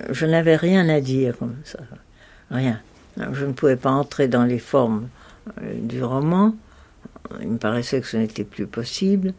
je 0.10 0.26
n'avais 0.26 0.56
rien 0.56 0.88
à 0.90 1.02
dire 1.02 1.38
comme 1.38 1.56
ça. 1.64 1.80
Rien. 2.52 2.80
Je 3.32 3.46
ne 3.46 3.54
pouvais 3.54 3.76
pas 3.76 3.92
entrer 3.92 4.28
dans 4.28 4.46
les 4.46 4.60
formes 4.60 5.10
euh, 5.62 5.74
du 5.82 6.04
roman. 6.04 6.56
Il 7.42 7.50
me 7.50 7.58
paraissait 7.58 8.02
que 8.02 8.08
ce 8.08 8.18
n'était 8.18 8.44
plus 8.44 8.66
possible. 8.66 9.34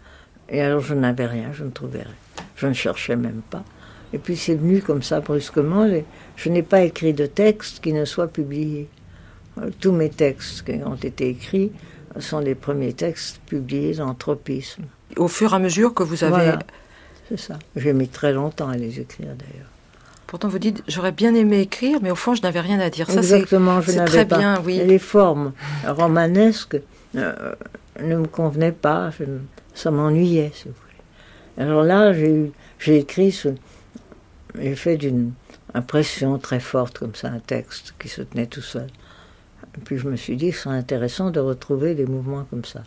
Et 0.48 0.60
alors 0.60 0.80
je 0.80 0.94
n'avais 0.94 1.26
rien, 1.26 1.52
je 1.52 1.64
ne 1.64 1.70
trouvais 1.70 2.02
rien. 2.02 2.44
Je 2.56 2.66
ne 2.66 2.72
cherchais 2.72 3.16
même 3.16 3.42
pas. 3.50 3.64
Et 4.12 4.18
puis 4.18 4.36
c'est 4.36 4.54
venu 4.54 4.82
comme 4.82 5.02
ça 5.02 5.20
brusquement. 5.20 5.88
Je 6.36 6.48
n'ai 6.48 6.62
pas 6.62 6.82
écrit 6.82 7.14
de 7.14 7.26
texte 7.26 7.80
qui 7.80 7.92
ne 7.92 8.04
soit 8.04 8.28
publié. 8.28 8.88
Euh, 9.58 9.70
tous 9.80 9.92
mes 9.92 10.10
textes 10.10 10.64
qui 10.64 10.82
ont 10.84 10.96
été 10.96 11.28
écrits 11.28 11.72
sont 12.18 12.40
les 12.40 12.54
premiers 12.54 12.92
textes 12.92 13.40
publiés 13.46 13.94
dans 13.94 14.14
Tropisme. 14.14 14.84
Au 15.16 15.28
fur 15.28 15.52
et 15.52 15.56
à 15.56 15.58
mesure 15.58 15.94
que 15.94 16.02
vous 16.02 16.24
avez... 16.24 16.52
C'est 17.28 17.38
ça. 17.38 17.58
J'ai 17.76 17.92
mis 17.92 18.08
très 18.08 18.32
longtemps 18.32 18.68
à 18.68 18.76
les 18.76 18.98
écrire 18.98 19.34
d'ailleurs. 19.36 19.68
Pourtant, 20.30 20.46
vous 20.46 20.60
dites, 20.60 20.84
j'aurais 20.87 21.10
bien 21.10 21.34
aimé 21.34 21.58
écrire, 21.58 21.99
mais 22.00 22.12
au 22.12 22.14
fond, 22.14 22.37
je 22.37 22.42
n'avais 22.42 22.60
rien 22.60 22.78
à 22.78 22.88
dire. 22.88 23.10
Ça, 23.10 23.16
Exactement, 23.16 23.80
je 23.80 23.90
n'avais 23.90 24.25
pas. 24.25 24.38
Bien, 24.38 24.62
oui. 24.64 24.80
Les 24.87 25.00
formes 25.00 25.52
romanesques 25.84 26.80
euh, 27.16 27.52
ne 28.00 28.14
me 28.14 28.28
convenaient 28.28 28.70
pas, 28.70 29.10
ça 29.75 29.90
m'ennuyait, 29.90 30.52
si 30.54 30.68
vous 30.68 30.75
voulez. 30.80 31.68
Alors 31.68 31.82
là, 31.82 32.12
j'ai 32.12 32.96
écrit, 32.96 33.37
j'ai 34.54 34.76
fait 34.76 34.96
d'une 34.96 35.32
impression 35.75 36.38
très 36.38 36.60
forte, 36.60 37.00
comme 37.00 37.16
ça, 37.16 37.26
un 37.26 37.40
texte 37.40 37.96
qui 37.99 38.08
se 38.08 38.22
tenait 38.22 38.46
tout 38.46 38.62
seul. 38.62 38.87
Et 39.76 39.80
puis 39.80 39.99
je 39.99 40.08
me 40.08 40.14
suis 40.14 40.37
dit, 40.37 40.52
c'est 40.52 40.68
intéressant 40.68 41.32
de 41.32 41.40
retrouver 41.40 41.96
des 41.96 42.06
mouvements 42.06 42.44
comme 42.44 42.64
ça. 42.64 42.84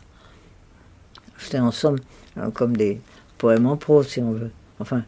C'était 1.37 1.59
en 1.59 1.71
somme 1.71 1.97
euh, 2.37 2.51
comme 2.51 2.77
des 2.77 3.01
poèmes 3.37 3.65
en 3.65 3.75
prose, 3.75 4.07
si 4.07 4.21
on 4.21 4.31
veut. 4.31 4.51
Enfin, 4.79 5.03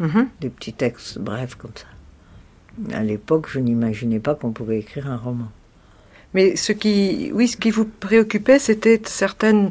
Mhm. 0.00 0.28
des 0.40 0.48
petits 0.48 0.72
textes 0.72 1.18
brefs 1.18 1.54
comme 1.54 1.72
ça. 1.74 2.96
À 2.96 3.02
l'époque, 3.02 3.46
je 3.50 3.58
n'imaginais 3.58 4.18
pas 4.18 4.34
qu'on 4.34 4.52
pouvait 4.52 4.78
écrire 4.78 5.08
un 5.10 5.16
roman. 5.16 5.48
Mais 6.32 6.56
ce 6.56 6.72
qui, 6.72 7.30
oui, 7.34 7.48
ce 7.48 7.56
qui 7.56 7.70
vous 7.70 7.84
préoccupait, 7.84 8.58
c'était 8.58 9.00
certaines, 9.04 9.70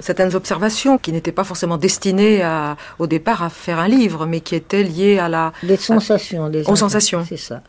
certaines 0.00 0.34
observations 0.34 0.98
qui 0.98 1.12
n'étaient 1.12 1.32
pas 1.32 1.44
forcément 1.44 1.78
destinées 1.78 2.42
à, 2.42 2.76
au 2.98 3.06
départ 3.06 3.42
à 3.42 3.48
faire 3.48 3.78
un 3.78 3.88
livre, 3.88 4.26
mais 4.26 4.40
qui 4.40 4.54
étaient 4.54 4.82
liées 4.82 5.18
à 5.18 5.28
la... 5.28 5.52
Des 5.62 5.76
sensations. 5.76 6.50
des 6.50 6.68
aux 6.68 6.76
sensations. 6.76 7.24
C'est 7.26 7.36
ça. 7.36 7.62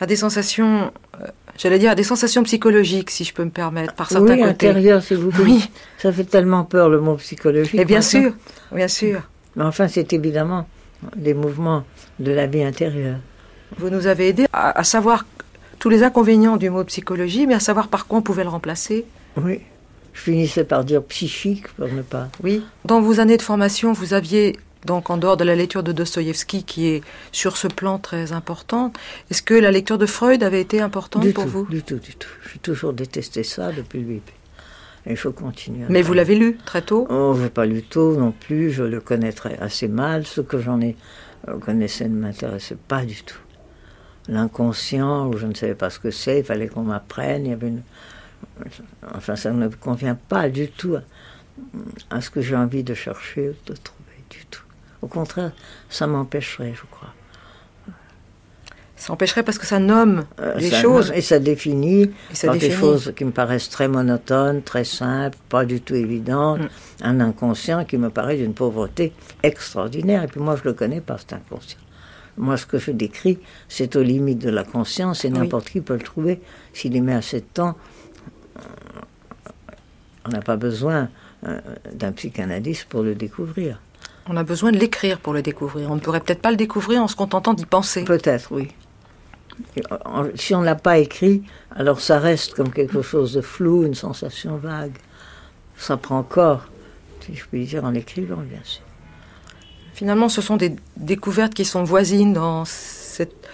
À 0.00 0.06
des 0.06 0.16
sensations, 0.16 0.90
euh, 1.20 1.26
j'allais 1.56 1.78
dire 1.78 1.92
à 1.92 1.94
des 1.94 2.02
sensations 2.02 2.42
psychologiques, 2.42 3.10
si 3.10 3.22
je 3.22 3.32
peux 3.32 3.44
me 3.44 3.50
permettre, 3.50 3.94
par 3.94 4.10
certains 4.10 4.34
oui, 4.34 4.40
côtés. 4.40 4.68
intérieur, 4.68 5.02
s'il 5.02 5.18
vous 5.18 5.30
plaît. 5.30 5.44
Oui. 5.44 5.70
Ça 5.98 6.10
fait 6.10 6.24
tellement 6.24 6.64
peur 6.64 6.88
le 6.88 7.00
mot 7.00 7.14
psychologique. 7.16 7.78
Et 7.78 7.84
bien 7.84 8.00
sûr, 8.00 8.32
bien 8.72 8.88
sûr. 8.88 9.22
Mais 9.56 9.64
enfin, 9.64 9.88
c'est 9.88 10.12
évidemment 10.12 10.66
des 11.16 11.34
mouvements 11.34 11.84
de 12.18 12.32
la 12.32 12.46
vie 12.46 12.62
intérieure. 12.62 13.18
Vous 13.78 13.90
nous 13.90 14.06
avez 14.06 14.28
aidé 14.28 14.46
à, 14.52 14.84
savoir 14.84 15.26
tous 15.78 15.88
les 15.88 16.02
inconvénients 16.02 16.56
du 16.56 16.70
mot 16.70 16.84
psychologie, 16.84 17.46
mais 17.46 17.54
à 17.54 17.60
savoir 17.60 17.88
par 17.88 18.06
quoi 18.06 18.18
on 18.18 18.22
pouvait 18.22 18.44
le 18.44 18.50
remplacer. 18.50 19.04
Oui. 19.36 19.60
Je 20.12 20.20
finissais 20.20 20.64
par 20.64 20.84
dire 20.84 21.02
psychique 21.02 21.68
pour 21.68 21.88
ne 21.88 22.02
pas. 22.02 22.28
Oui. 22.42 22.62
Dans 22.84 23.00
vos 23.00 23.18
années 23.18 23.36
de 23.36 23.42
formation, 23.42 23.92
vous 23.92 24.14
aviez 24.14 24.56
donc 24.84 25.10
en 25.10 25.16
dehors 25.16 25.36
de 25.36 25.44
la 25.44 25.56
lecture 25.56 25.82
de 25.82 25.92
Dostoïevski, 25.92 26.62
qui 26.62 26.88
est 26.88 27.02
sur 27.32 27.56
ce 27.56 27.68
plan 27.68 27.98
très 27.98 28.32
importante, 28.32 28.96
est-ce 29.30 29.42
que 29.42 29.54
la 29.54 29.70
lecture 29.70 29.98
de 29.98 30.06
Freud 30.06 30.42
avait 30.42 30.60
été 30.60 30.80
importante 30.80 31.32
pour 31.32 31.46
vous? 31.46 31.66
Du 31.66 31.82
tout, 31.82 31.98
du 31.98 32.14
tout. 32.14 32.28
J'ai 32.52 32.58
toujours 32.58 32.92
détesté 32.92 33.42
ça 33.42 33.72
depuis 33.72 34.00
le 34.00 34.04
début 34.04 34.32
il 35.06 35.16
faut 35.16 35.32
continuer. 35.32 35.86
Mais 35.88 36.02
vous 36.02 36.14
l'avez 36.14 36.34
lu 36.34 36.56
très 36.64 36.82
tôt 36.82 37.06
Oh, 37.10 37.34
je 37.36 37.42
n'ai 37.42 37.50
pas 37.50 37.66
lu 37.66 37.82
tôt 37.82 38.16
non 38.16 38.32
plus, 38.32 38.70
je 38.70 38.84
le 38.84 39.00
connaîtrais 39.00 39.58
assez 39.60 39.88
mal. 39.88 40.26
Ce 40.26 40.40
que 40.40 40.58
j'en 40.58 40.80
ai 40.80 40.96
euh, 41.48 41.58
connaissais 41.58 42.08
ne 42.08 42.18
m'intéressait 42.18 42.76
pas 42.88 43.04
du 43.04 43.22
tout. 43.22 43.38
L'inconscient, 44.28 45.30
je 45.36 45.46
ne 45.46 45.54
savais 45.54 45.74
pas 45.74 45.90
ce 45.90 45.98
que 45.98 46.10
c'est, 46.10 46.38
il 46.38 46.44
fallait 46.44 46.68
qu'on 46.68 46.84
m'apprenne, 46.84 47.44
il 47.44 47.50
y 47.50 47.52
avait 47.52 47.68
une... 47.68 47.82
Enfin, 49.14 49.36
ça 49.36 49.50
ne 49.50 49.66
me 49.66 49.68
convient 49.68 50.14
pas 50.14 50.48
du 50.48 50.68
tout 50.68 50.96
à, 52.10 52.20
ce 52.20 52.30
que 52.30 52.40
j'ai 52.40 52.56
envie 52.56 52.82
de 52.82 52.94
chercher, 52.94 53.54
de 53.66 53.74
trouver, 53.74 54.24
du 54.30 54.46
tout. 54.46 54.62
Au 55.02 55.06
contraire, 55.06 55.52
ça 55.90 56.06
m'empêcherait, 56.06 56.72
je 56.74 56.82
crois. 56.90 57.12
Ça 59.04 59.12
empêcherait 59.12 59.42
parce 59.42 59.58
que 59.58 59.66
ça 59.66 59.78
nomme 59.78 60.24
euh, 60.40 60.54
les 60.54 60.70
choses. 60.70 61.12
Et 61.14 61.20
ça 61.20 61.38
définit 61.38 62.10
par 62.42 62.56
des 62.56 62.70
choses 62.70 63.12
qui 63.14 63.26
me 63.26 63.32
paraissent 63.32 63.68
très 63.68 63.86
monotones, 63.86 64.62
très 64.62 64.84
simples, 64.84 65.36
pas 65.50 65.66
du 65.66 65.82
tout 65.82 65.94
évidentes. 65.94 66.60
Mm. 66.60 66.68
Un 67.02 67.20
inconscient 67.20 67.84
qui 67.84 67.98
me 67.98 68.08
paraît 68.08 68.38
d'une 68.38 68.54
pauvreté 68.54 69.12
extraordinaire. 69.42 70.22
Et 70.22 70.26
puis 70.26 70.40
moi, 70.40 70.56
je 70.56 70.66
le 70.66 70.72
connais 70.72 71.02
pas, 71.02 71.18
cet 71.18 71.34
inconscient. 71.34 71.80
Moi, 72.38 72.56
ce 72.56 72.64
que 72.64 72.78
je 72.78 72.92
décris, 72.92 73.38
c'est 73.68 73.94
aux 73.94 74.02
limites 74.02 74.38
de 74.38 74.48
la 74.48 74.64
conscience 74.64 75.26
et 75.26 75.28
n'importe 75.28 75.68
qui 75.68 75.82
peut 75.82 75.96
le 75.96 76.00
trouver 76.00 76.40
s'il 76.72 76.96
y 76.96 77.02
met 77.02 77.12
assez 77.12 77.40
de 77.40 77.46
temps. 77.52 77.76
On 80.24 80.30
n'a 80.30 80.40
pas 80.40 80.56
besoin 80.56 81.10
euh, 81.46 81.60
d'un 81.92 82.12
psychanalyste 82.12 82.86
pour 82.88 83.02
le 83.02 83.14
découvrir. 83.14 83.82
On 84.30 84.38
a 84.38 84.44
besoin 84.44 84.72
de 84.72 84.78
l'écrire 84.78 85.18
pour 85.18 85.34
le 85.34 85.42
découvrir. 85.42 85.90
On 85.90 85.96
ne 85.96 86.00
pourrait 86.00 86.20
peut-être 86.20 86.40
pas 86.40 86.50
le 86.50 86.56
découvrir 86.56 87.02
en 87.02 87.08
se 87.08 87.16
contentant 87.16 87.52
d'y 87.52 87.66
penser. 87.66 88.04
Peut-être, 88.04 88.50
oui 88.50 88.70
si 90.34 90.54
on 90.54 90.60
ne 90.60 90.64
l'a 90.64 90.74
pas 90.74 90.98
écrit, 90.98 91.42
alors 91.74 92.00
ça 92.00 92.18
reste 92.18 92.54
comme 92.54 92.70
quelque 92.70 93.02
chose 93.02 93.34
de 93.34 93.40
flou, 93.40 93.84
une 93.84 93.94
sensation 93.94 94.56
vague. 94.56 94.96
Ça 95.76 95.96
prend 95.96 96.22
corps, 96.22 96.66
si 97.20 97.34
je 97.34 97.44
puis 97.46 97.64
dire, 97.64 97.84
en 97.84 97.94
écrivant, 97.94 98.36
bien 98.36 98.60
sûr. 98.62 98.82
Finalement, 99.94 100.28
ce 100.28 100.40
sont 100.40 100.56
des 100.56 100.74
découvertes 100.96 101.54
qui 101.54 101.64
sont 101.64 101.84
voisines 101.84 102.32
dans 102.32 102.64
cette 102.64 103.48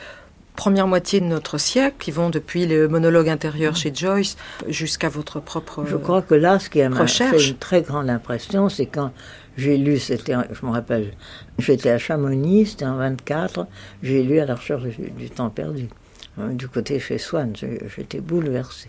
première 0.57 0.87
moitié 0.87 1.21
de 1.21 1.27
notre 1.27 1.59
siècle, 1.59 1.97
qui 1.99 2.11
vont 2.11 2.31
depuis 2.31 2.67
le 2.67 2.89
monologue 2.89 3.29
intérieur 3.29 3.77
chez 3.77 3.93
Joyce 3.95 4.37
jusqu'à 4.69 5.09
votre 5.09 5.41
propre 5.41 5.85
Je 5.87 5.97
crois 5.97 6.23
que 6.23 6.35
là, 6.35 6.59
ce 6.59 6.69
qui 6.69 6.83
m'a 6.83 7.07
fait 7.07 7.49
une 7.49 7.57
très 7.57 7.83
grande 7.83 8.11
impression, 8.11 8.69
c'est 8.69 8.87
quand 8.87 9.13
J'ai 9.61 9.77
lu, 9.77 9.99
c'était, 9.99 10.33
je 10.53 10.65
me 10.65 10.71
rappelle, 10.71 11.13
j'étais 11.59 11.91
à 11.91 11.99
Chamonix, 11.99 12.65
c'était 12.65 12.87
en 12.87 12.97
24, 12.97 13.67
j'ai 14.03 14.23
lu 14.23 14.39
à 14.39 14.47
la 14.47 14.55
recherche 14.55 14.85
du, 14.85 15.29
temps 15.29 15.51
perdu. 15.51 15.91
Euh, 16.39 16.49
du 16.55 16.67
côté 16.67 16.99
chez 16.99 17.19
Swann, 17.19 17.53
j'étais 17.95 18.21
bouleversée, 18.21 18.89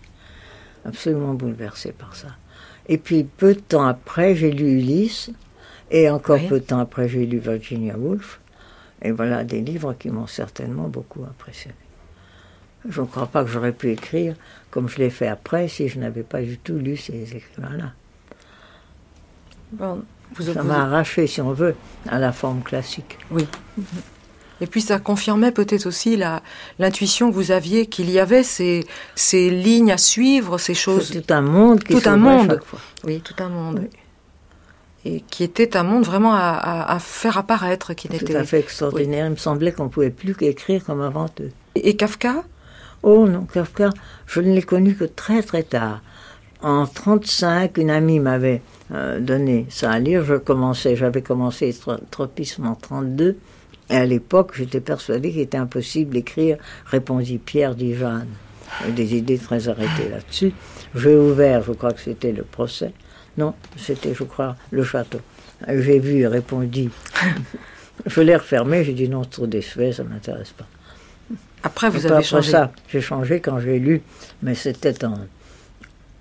absolument 0.86 1.34
bouleversée 1.34 1.92
par 1.92 2.16
ça. 2.16 2.30
Et 2.88 2.98
puis 2.98 3.25
peu 3.25 3.54
de 3.54 3.60
temps 3.60 3.86
après, 3.86 4.34
j'ai 4.34 4.50
lu 4.50 4.78
Ulysse, 4.78 5.32
et 5.90 6.10
encore 6.10 6.40
peu 6.48 6.62
de 6.62 6.66
temps 6.66 6.80
après, 6.80 7.10
j'ai 7.10 7.25
lu 7.25 7.40
Virginia 7.40 7.98
Woolf. 7.98 8.40
Et 9.01 9.12
voilà 9.12 9.44
des 9.44 9.60
livres 9.60 9.94
qui 9.94 10.10
m'ont 10.10 10.28
certainement 10.28 10.88
beaucoup 10.88 11.25
impressionné. 11.25 11.75
Je 12.88 13.01
ne 13.01 13.08
crois 13.08 13.28
pas 13.28 13.44
que 13.44 13.50
j'aurais 13.50 13.74
pu 13.74 13.92
écrire 13.92 14.36
comme 14.70 14.88
je 14.88 15.00
l'ai 15.00 15.10
fait 15.10 15.28
après 15.28 15.68
si 15.68 15.90
je 15.90 16.00
n'avais 16.00 16.24
pas 16.24 16.42
du 16.42 16.58
tout 16.58 16.78
lu 16.78 16.96
ces 16.96 17.36
écrivains-là. 17.36 17.92
Ça 20.40 20.64
m'a 20.64 20.84
arraché, 20.84 21.28
si 21.28 21.42
on 21.42 21.54
veut, 21.54 21.76
à 22.08 22.20
la 22.20 22.32
forme 22.32 22.62
classique. 22.62 23.18
Oui. 23.30 23.48
Et 24.62 24.68
puis 24.68 24.82
ça 24.82 25.00
confirmait 25.00 25.52
peut-être 25.52 25.88
aussi 25.88 26.22
l'intuition 26.80 27.32
que 27.32 27.36
vous 27.36 27.52
aviez 27.52 27.88
qu'il 27.88 28.12
y 28.12 28.20
avait 28.20 28.44
ces, 28.44 28.86
ces 29.16 29.50
lignes 29.50 29.92
à 29.92 29.98
suivre, 29.98 30.60
ces 30.60 30.76
choses. 30.76 31.12
Tout 31.12 31.34
un 31.34 31.42
monde 31.42 31.84
qui 31.84 31.96
Tout 31.96 32.08
un 32.08 32.18
monde. 32.18 32.60
Oui, 33.04 33.22
tout 33.22 33.44
un 33.44 33.50
monde. 33.50 33.88
Et 35.04 35.22
qui 35.22 35.44
était 35.44 35.76
un 35.76 35.82
monde 35.82 36.04
vraiment 36.04 36.36
à, 36.36 36.98
faire 37.00 37.40
apparaître. 37.40 37.96
Qui 37.96 38.08
Tout 38.08 38.34
à 38.36 38.44
fait 38.44 38.60
extraordinaire. 38.60 39.26
Il 39.26 39.32
me 39.32 39.36
semblait 39.36 39.72
qu'on 39.72 39.86
ne 39.86 39.90
pouvait 39.90 40.12
plus 40.12 40.36
qu'écrire 40.36 40.86
comme 40.86 41.02
avant 41.02 41.26
eux. 41.40 41.52
Et 41.74 41.96
Kafka? 41.96 42.44
Oh 43.02 43.28
non, 43.28 43.48
Kafka, 43.52 43.90
je 44.28 44.42
ne 44.42 44.54
l'ai 44.54 44.62
connu 44.62 44.94
que 44.94 45.06
très 45.06 45.42
très 45.42 45.64
tard. 45.64 46.02
En 46.62 46.86
35, 46.86 47.77
une 47.77 47.89
amie 47.89 48.20
m'avait 48.20 48.62
euh, 48.91 49.20
donné 49.20 49.65
ça 49.70 49.91
à 49.91 50.00
lire. 50.00 50.24
Je 50.24 50.36
commençais, 50.36 50.96
j'avais 50.96 51.24
commencé 51.24 51.75
Tropisme 52.12 52.68
en 52.68 52.75
32. 52.75 53.38
Et 53.89 53.96
à 53.96 54.06
l'époque, 54.06 54.53
j'étais 54.56 54.80
persuadée 54.80 55.32
qu'il 55.32 55.41
était 55.41 55.58
impossible 55.58 56.13
d'écrire, 56.13 56.58
répondit 56.86 57.39
Pierre, 57.39 57.75
Jeanne. 57.77 58.27
Des 58.96 59.15
idées 59.15 59.38
très 59.38 59.68
arrêtées 59.68 60.08
là-dessus. 60.10 60.53
J'ai 60.96 61.15
ouvert, 61.15 61.62
je 61.63 61.74
crois 61.74 61.91
que 61.91 62.00
c'était 62.00 62.32
le 62.32 62.44
procès. 62.44 62.94
Non, 63.38 63.53
c'était, 63.75 64.13
je 64.13 64.24
crois, 64.24 64.56
le 64.72 64.84
château. 64.84 65.20
J'ai 65.68 66.00
vu, 66.00 66.25
répondit. 66.25 66.89
je 68.06 68.22
l'ai 68.22 68.36
refermé, 68.36 68.84
j'ai 68.86 68.94
dit 68.94 69.10
non, 69.10 69.25
trop 69.25 69.46
déçu, 69.46 69.91
ça 69.91 70.03
ne 70.03 70.10
m'intéresse 70.10 70.51
pas. 70.51 70.68
Après, 71.63 71.89
vous 71.89 72.06
avez 72.06 72.24
changé. 72.24 72.51
ça, 72.51 72.72
j'ai 72.88 73.01
changé 73.01 73.39
quand 73.41 73.60
j'ai 73.60 73.77
lu, 73.77 74.01
mais 74.41 74.56
c'était 74.56 75.03
en, 75.03 75.18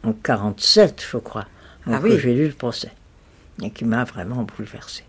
en 0.05 0.13
47, 0.13 1.07
je 1.13 1.17
crois, 1.19 1.47
ah 1.87 1.99
que 1.99 2.19
j'ai 2.19 2.35
lu 2.35 2.47
le 2.47 2.55
procès, 2.55 2.91
et 3.63 3.71
qui 3.71 3.85
m'a 3.85 4.05
vraiment 4.05 4.47
bouleversé. 4.57 5.05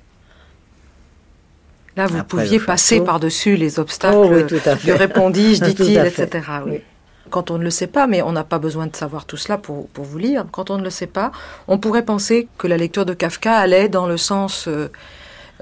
Là, 1.97 2.07
vous 2.07 2.23
pouviez 2.23 2.59
passer 2.59 3.01
par-dessus 3.01 3.55
les 3.55 3.79
obstacles 3.79 4.15
oh, 4.15 4.29
oui, 4.31 4.47
tout 4.47 4.61
à 4.65 4.75
fait. 4.77 4.93
répondis, 4.93 5.59
dit-il, 5.61 5.97
etc. 5.97 6.29
Oui. 6.65 6.81
Quand 7.29 7.51
on 7.51 7.57
ne 7.57 7.63
le 7.63 7.69
sait 7.69 7.87
pas, 7.87 8.07
mais 8.07 8.21
on 8.21 8.31
n'a 8.31 8.43
pas 8.43 8.59
besoin 8.59 8.87
de 8.87 8.95
savoir 8.95 9.25
tout 9.25 9.37
cela 9.37 9.57
pour, 9.57 9.87
pour, 9.89 10.05
vous 10.05 10.17
lire, 10.17 10.45
quand 10.51 10.69
on 10.69 10.77
ne 10.77 10.83
le 10.83 10.89
sait 10.89 11.07
pas, 11.07 11.31
on 11.67 11.77
pourrait 11.77 12.03
penser 12.03 12.47
que 12.57 12.67
la 12.67 12.77
lecture 12.77 13.05
de 13.05 13.13
Kafka 13.13 13.55
allait 13.55 13.89
dans 13.89 14.07
le 14.07 14.17
sens... 14.17 14.67
Euh, 14.67 14.89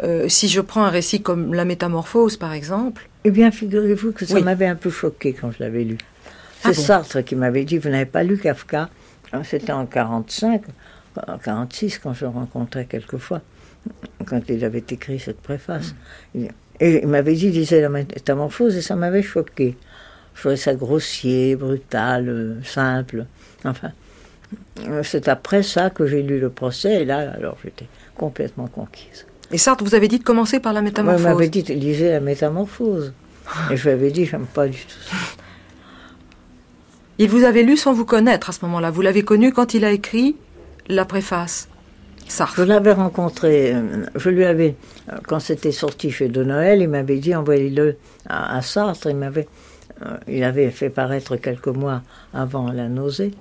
euh, 0.04 0.30
si 0.30 0.48
je 0.48 0.62
prends 0.62 0.84
un 0.84 0.90
récit 0.90 1.22
comme 1.22 1.54
La 1.54 1.66
Métamorphose, 1.66 2.38
par 2.38 2.54
exemple. 2.54 3.10
Eh 3.26 3.32
bien, 3.32 3.52
figurez-vous 3.52 4.14
que 4.14 4.26
ça 4.26 4.40
m'avait 4.40 4.66
un 4.68 4.76
peu 4.76 4.90
choqué 4.90 5.34
quand 5.34 5.52
je 5.52 5.62
l'avais 5.62 5.84
lu. 5.84 5.98
C'est 6.62 6.70
ah 6.70 6.74
Sartre 6.74 7.24
qui 7.24 7.36
m'avait 7.36 7.66
dit 7.66 7.78
Vous 7.78 7.90
n'avez 7.90 8.06
pas 8.06 8.24
lu 8.24 8.38
Kafka 8.38 8.90
C'était 9.44 9.72
en 9.72 9.86
45, 9.86 10.64
en 11.28 11.38
46, 11.38 12.00
quand 12.00 12.14
je 12.14 12.26
le 12.26 12.32
rencontrais 12.32 12.86
quelquefois, 12.86 13.42
quand 14.26 14.42
il 14.50 14.64
avait 14.66 14.84
écrit 14.90 15.20
cette 15.20 15.42
préface. 15.42 15.94
Et 16.36 17.02
il 17.02 17.08
m'avait 17.08 17.34
dit, 17.34 17.48
il 17.48 17.52
disait 17.52 17.82
la 17.82 17.90
métamorphose, 17.90 18.76
et 18.76 18.82
ça 18.82 18.96
m'avait 18.96 19.22
choqué. 19.22 19.78
Je 20.34 20.40
trouvais 20.40 20.58
ça 20.58 20.74
grossier, 20.74 21.56
brutal, 21.56 22.30
euh, 22.30 22.64
simple. 22.64 23.26
Enfin, 23.66 23.92
euh, 24.88 25.04
c'est 25.04 25.28
après 25.28 25.64
ça 25.64 25.90
que 25.90 26.08
j'ai 26.08 26.24
lu 26.24 26.40
le 26.40 26.50
procès, 26.50 27.02
et 27.02 27.06
là, 27.06 27.32
alors 27.32 27.58
j'étais 27.64 27.88
complètement 28.16 28.68
conquise. 28.68 29.26
Et 29.52 29.58
Sartre 29.58 29.84
vous 29.84 29.96
avez 29.96 30.08
dit 30.08 30.20
de 30.20 30.24
commencer 30.24 30.60
par 30.60 30.74
la 30.74 30.82
métamorphose. 30.82 31.22
Moi, 31.24 31.34
m'avait 31.34 31.50
dit, 31.50 31.64
lisez 31.64 32.12
la 32.12 32.20
métamorphose. 32.20 33.14
Et 33.72 33.78
je 33.78 33.84
lui 33.84 33.90
avais 33.90 34.12
dit, 34.12 34.26
j'aime 34.26 34.46
pas 34.46 34.68
du 34.68 34.78
tout 34.78 35.02
ça. 35.02 35.16
Il 37.22 37.30
vous 37.30 37.44
avait 37.44 37.64
lu 37.64 37.76
sans 37.76 37.92
vous 37.92 38.06
connaître 38.06 38.50
à 38.50 38.54
ce 38.54 38.64
moment-là. 38.64 38.92
Vous 38.92 39.02
l'avez 39.02 39.24
connu 39.24 39.52
quand 39.52 39.74
il 39.74 39.84
a 39.84 39.92
écrit 39.92 40.38
la 40.88 41.04
préface. 41.04 41.68
Sartre. 42.30 42.56
Je 42.56 42.62
l'avais 42.64 42.94
rencontré, 42.94 43.74
euh, 43.76 44.06
je 44.16 44.30
lui 44.30 44.46
avais, 44.46 44.76
euh, 45.12 45.18
quand 45.28 45.40
c'était 45.40 45.74
sorti 45.74 46.12
chez 46.12 46.30
De 46.30 46.44
Noël, 46.46 46.82
il 46.82 46.88
m'avait 46.88 47.18
dit 47.18 47.36
envoyez-le 47.36 47.98
à, 48.30 48.62
Sartre. 48.62 49.08
Il 49.08 49.18
m'avait, 49.18 49.50
euh, 50.02 50.16
il 50.30 50.46
avait 50.46 50.72
fait 50.72 50.90
paraître 50.90 51.36
quelques 51.36 51.68
mois 51.68 52.04
avant 52.34 52.72
La 52.72 52.88
nausée. 52.88 53.32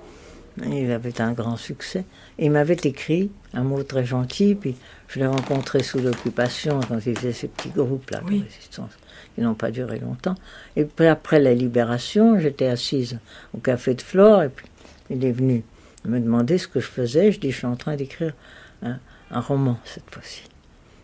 Il 0.61 0.91
avait 0.91 1.21
un 1.21 1.31
grand 1.31 1.55
succès. 1.55 2.03
Il 2.37 2.51
m'avait 2.51 2.77
écrit 2.83 3.31
un 3.53 3.63
mot 3.63 3.81
très 3.83 4.03
gentil, 4.03 4.55
puis 4.55 4.75
je 5.07 5.19
l'ai 5.19 5.27
rencontré 5.27 5.83
sous 5.83 5.99
l'occupation 5.99 6.81
quand 6.85 6.97
il 7.05 7.17
faisait 7.17 7.31
ces 7.31 7.47
petits 7.47 7.69
groupes-là 7.69 8.19
de 8.19 8.43
résistance 8.43 8.91
qui 9.39 9.45
n'ont 9.45 9.55
pas 9.55 9.71
duré 9.71 9.99
longtemps. 9.99 10.35
Et 10.75 10.83
puis 10.83 11.07
après 11.07 11.39
la 11.39 11.53
libération, 11.53 12.37
j'étais 12.39 12.67
assise 12.67 13.19
au 13.53 13.59
café 13.59 13.93
de 13.93 14.01
Flore, 14.01 14.43
et 14.43 14.49
puis 14.49 14.65
il 15.09 15.23
est 15.23 15.31
venu 15.31 15.63
me 16.03 16.19
demander 16.19 16.57
ce 16.57 16.67
que 16.67 16.81
je 16.81 16.87
faisais. 16.87 17.31
Je 17.31 17.39
dis, 17.39 17.51
je 17.51 17.57
suis 17.57 17.65
en 17.65 17.77
train 17.77 17.95
d'écrire 17.95 18.33
un, 18.81 18.99
roman 19.31 19.77
cette 19.85 20.09
fois-ci. 20.11 20.43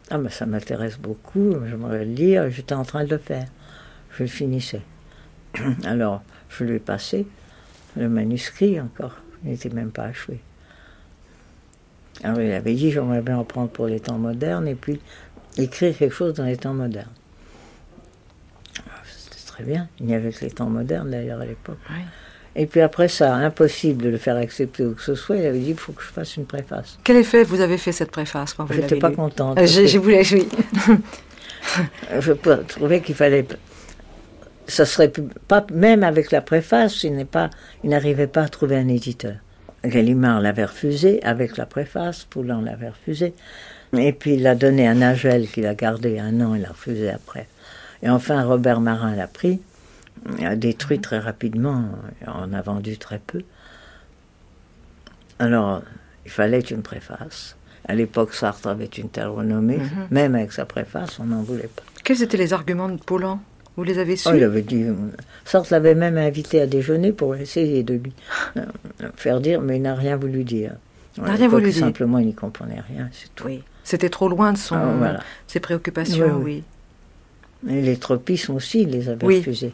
Ah 0.09 0.17
ben 0.17 0.29
ça 0.29 0.45
m'intéresse 0.45 0.97
beaucoup, 0.97 1.55
j'aimerais 1.65 2.03
le 2.03 2.11
lire, 2.11 2.49
j'étais 2.49 2.75
en 2.75 2.83
train 2.83 3.05
de 3.05 3.09
le 3.09 3.17
faire. 3.17 3.47
Je 4.11 4.23
le 4.23 4.29
finissais. 4.29 4.81
Alors, 5.85 6.21
je 6.49 6.65
lui 6.65 6.75
ai 6.75 6.79
passé 6.79 7.25
le 7.95 8.09
manuscrit 8.09 8.81
encore, 8.81 9.15
il 9.45 9.51
n'était 9.51 9.69
même 9.69 9.91
pas 9.91 10.03
achevé. 10.03 10.41
Alors 12.23 12.41
il 12.41 12.51
avait 12.51 12.73
dit 12.73 12.91
j'aimerais 12.91 13.21
bien 13.21 13.37
en 13.37 13.45
prendre 13.45 13.69
pour 13.69 13.87
les 13.87 14.01
temps 14.01 14.17
modernes 14.17 14.67
et 14.67 14.75
puis 14.75 14.99
écrire 15.57 15.97
quelque 15.97 16.13
chose 16.13 16.33
dans 16.33 16.43
les 16.43 16.57
temps 16.57 16.73
modernes. 16.73 17.07
Très 19.55 19.63
bien. 19.63 19.87
Il 20.01 20.07
n'y 20.07 20.15
avait 20.15 20.31
que 20.31 20.43
les 20.43 20.51
temps 20.51 20.69
modernes 20.69 21.11
d'ailleurs 21.11 21.39
à 21.39 21.45
l'époque. 21.45 21.77
Et 22.57 22.65
puis 22.65 22.81
après 22.81 23.07
ça, 23.07 23.33
impossible 23.35 24.03
de 24.03 24.09
le 24.09 24.17
faire 24.17 24.35
accepter 24.35 24.85
ou 24.85 24.95
que 24.95 25.01
ce 25.01 25.15
soit, 25.15 25.37
il 25.37 25.45
avait 25.45 25.59
dit 25.59 25.69
il 25.69 25.77
faut 25.77 25.93
que 25.93 26.01
je 26.01 26.07
fasse 26.07 26.35
une 26.35 26.45
préface. 26.45 26.97
Quel 27.05 27.15
effet 27.15 27.43
vous 27.45 27.61
avez 27.61 27.77
fait 27.77 27.93
cette 27.93 28.11
préface 28.11 28.53
quand 28.53 28.65
vous 28.65 28.73
Je 28.73 28.81
n'étais 28.81 28.97
pas 28.97 29.11
contente. 29.11 29.57
Euh, 29.57 29.65
je, 29.65 29.97
voulais, 29.97 30.23
oui. 30.33 30.49
je 32.19 32.33
trouvais 32.33 32.99
qu'il 32.99 33.15
fallait. 33.15 33.45
Ça 34.67 34.85
serait 34.85 35.13
pas 35.47 35.65
même 35.73 36.03
avec 36.03 36.31
la 36.31 36.41
préface, 36.41 37.03
il 37.03 37.15
n'est 37.15 37.23
pas, 37.23 37.49
il 37.83 37.91
n'arrivait 37.91 38.27
pas 38.27 38.43
à 38.43 38.49
trouver 38.49 38.75
un 38.75 38.89
éditeur. 38.89 39.35
Gallimard 39.85 40.41
l'avait 40.41 40.65
refusé 40.65 41.23
avec 41.23 41.55
la 41.55 41.65
préface, 41.65 42.25
Poulan 42.25 42.61
l'avait 42.61 42.89
refusé. 42.89 43.33
Et 43.97 44.11
puis 44.11 44.33
il 44.33 44.43
l'a 44.43 44.55
donné 44.55 44.85
à 44.87 44.93
Nagel, 44.93 45.47
qu'il 45.47 45.65
a 45.65 45.75
gardé 45.75 46.19
un 46.19 46.41
an, 46.41 46.55
il 46.55 46.63
l'a 46.63 46.69
refusé 46.69 47.09
après. 47.09 47.47
Et 48.05 48.09
enfin, 48.09 48.43
Robert 48.43 48.81
Marin 48.81 49.15
l'a 49.15 49.27
pris, 49.27 49.59
il 50.37 50.45
a 50.45 50.55
détruit 50.55 50.99
très 50.99 51.17
rapidement, 51.17 51.85
on 52.27 52.53
a 52.53 52.61
vendu 52.61 52.99
très 52.99 53.17
peu. 53.17 53.41
Alors, 55.39 55.81
il 56.23 56.29
fallait 56.29 56.59
une 56.59 56.83
préface. 56.83 57.55
À 57.87 57.95
l'époque, 57.95 58.35
Sartre 58.35 58.67
avait 58.67 58.85
une 58.85 59.09
telle 59.09 59.27
renommée, 59.27 59.77
mhm. 59.77 60.07
même 60.11 60.35
avec 60.35 60.51
sa 60.51 60.65
préface, 60.65 61.19
on 61.19 61.25
n'en 61.25 61.41
voulait 61.41 61.69
pas. 61.75 61.81
Quels 62.03 62.21
étaient 62.21 62.37
les 62.37 62.53
arguments 62.53 62.89
de 62.89 62.97
Poulan 62.97 63.39
vous 63.75 63.83
les 63.83 63.97
avez 63.99 64.15
su 64.15 64.29
oh, 64.31 64.35
Il 64.35 64.43
avait 64.43 64.61
dit. 64.61 64.83
Euh, 64.83 64.93
Sartre 65.43 65.73
l'avait 65.73 65.95
même 65.95 66.17
invité 66.17 66.61
à 66.61 66.67
déjeuner 66.67 67.11
pour 67.11 67.35
essayer 67.35 67.83
de 67.83 67.95
lui 67.95 68.13
euh, 68.55 68.61
faire 69.17 69.41
dire, 69.41 69.59
mais 69.59 69.77
il 69.77 69.81
n'a 69.81 69.95
rien 69.95 70.15
voulu 70.15 70.45
dire. 70.45 70.75
Il 71.17 71.23
n'a 71.23 71.33
rien 71.33 71.49
voulu 71.49 71.71
dire. 71.71 71.83
Simplement, 71.85 72.19
il 72.19 72.27
n'y 72.27 72.33
comprenait 72.35 72.81
rien, 72.87 73.09
c'est 73.11 73.33
tout. 73.35 73.47
Oui. 73.47 73.63
C'était 73.83 74.09
trop 74.09 74.29
loin 74.29 74.53
de 74.53 74.57
son, 74.57 74.75
ah, 74.75 75.17
ses 75.47 75.59
préoccupations, 75.59 76.37
oui. 76.37 76.63
Les 77.65 77.97
tropismes 77.97 78.55
aussi, 78.55 78.81
il 78.81 78.89
les 78.89 79.09
avait 79.09 79.25
refusés. 79.25 79.71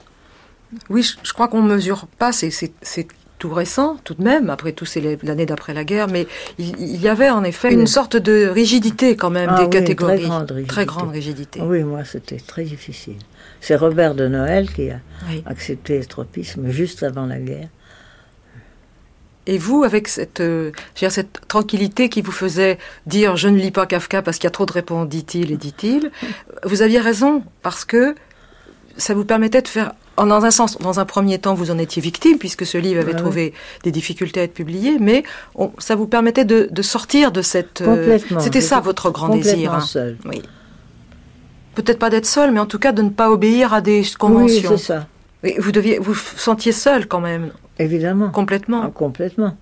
Oui, 0.90 1.04
je, 1.24 1.34
crois 1.34 1.48
qu'on 1.48 1.62
ne 1.62 1.74
mesure 1.74 2.08
pas, 2.08 2.32
c'est 2.32 3.08
tout 3.40 3.50
récent, 3.50 3.98
tout 4.04 4.14
de 4.14 4.24
même, 4.24 4.50
après 4.50 4.72
tout, 4.72 4.86
c'est 4.86 5.02
l'année 5.24 5.46
d'après 5.46 5.74
la 5.74 5.84
guerre, 5.84 6.08
mais 6.08 6.28
il, 6.60 7.02
y 7.02 7.08
avait 7.08 7.30
en 7.30 7.44
effet 7.44 7.74
une 7.74 7.88
sorte 7.88 8.16
de 8.16 8.48
rigidité 8.48 9.16
quand 9.16 9.32
même 9.32 9.50
ah 9.52 9.64
des 9.64 9.70
catégories. 9.70 10.20
Très 10.20 10.28
grande 10.28 10.52
rigidité. 10.52 10.74
Très 10.74 10.86
grande 10.86 11.12
rigidité. 11.12 11.62
Oui, 11.62 11.84
moi, 11.84 12.06
c'était 12.06 12.38
très 12.38 12.64
difficile. 12.64 13.18
C'est 13.60 13.76
Robert 13.76 14.14
de 14.14 14.28
Noël 14.28 14.72
qui 14.72 14.92
a 14.92 15.00
accepté 15.46 15.98
le 15.98 16.06
tropisme 16.06 16.70
juste 16.70 17.04
avant 17.04 17.26
la 17.26 17.40
guerre. 17.40 17.68
Et 19.48 19.58
vous, 19.58 19.84
avec 19.84 20.08
cette, 20.08 20.40
euh, 20.40 20.72
cette 20.96 21.48
tranquillité 21.48 22.10
qui 22.10 22.22
vous 22.22 22.32
faisait 22.32 22.78
dire 23.08 23.38
je 23.38 23.48
ne 23.48 23.58
lis 23.58 23.72
pas 23.72 23.86
Kafka 23.86 24.22
parce 24.22 24.38
qu'il 24.38 24.46
y 24.46 24.48
a 24.48 24.52
trop 24.52 24.66
de 24.66 24.72
réponses, 24.72 25.08
dit-il 25.08 25.52
et 25.52 25.58
dit-il, 25.58 26.12
vous 26.64 26.82
aviez 26.82 27.00
raison, 27.00 27.44
parce 27.64 27.86
que 27.86 28.16
ça 28.98 29.14
vous 29.14 29.26
permettait 29.26 29.62
de 29.62 29.68
faire 29.68 29.94
dans 30.18 30.46
un 30.46 30.52
sens, 30.52 30.78
dans 30.78 31.00
un 31.00 31.06
premier 31.06 31.40
temps, 31.40 31.56
vous 31.56 31.72
en 31.72 31.78
étiez 31.78 32.02
victime, 32.02 32.38
puisque 32.38 32.66
ce 32.66 32.78
livre 32.78 33.00
avait 33.00 33.16
trouvé 33.16 33.54
des 33.84 33.92
difficultés 33.92 34.42
à 34.42 34.44
être 34.44 34.54
publié, 34.54 34.98
mais 35.00 35.24
ça 35.80 35.96
vous 35.96 36.06
permettait 36.06 36.46
de, 36.46 36.82
sortir 36.82 37.32
de 37.32 37.42
cette... 37.42 37.84
C'était 38.40 38.62
ça 38.62 38.80
votre 38.82 39.10
grand 39.10 39.30
désir. 39.30 39.74
Hein. 39.74 39.80
seul. 39.80 40.18
Oui. 40.26 40.44
Peut-être 41.76 42.00
pas 42.00 42.10
d'être 42.10 42.26
seul, 42.26 42.52
mais 42.52 42.60
en 42.60 42.66
tout 42.66 42.80
cas 42.80 42.92
de 42.92 43.02
ne 43.02 43.10
pas 43.10 43.32
obéir 43.32 43.74
à 43.74 43.82
des 43.82 44.04
conventions. 44.20 44.72
Oui, 44.72 44.78
c'est 44.78 44.86
ça. 44.86 45.08
vous 45.58 45.72
deviez, 45.72 46.00
vous 46.00 46.14
sentiez 46.14 46.74
seul 46.74 47.08
quand 47.08 47.22
même. 47.22 47.52
Évidemment. 47.82 48.30
Complètement. 48.30 48.84
Ah, 48.86 48.92
complètement. 48.94 49.58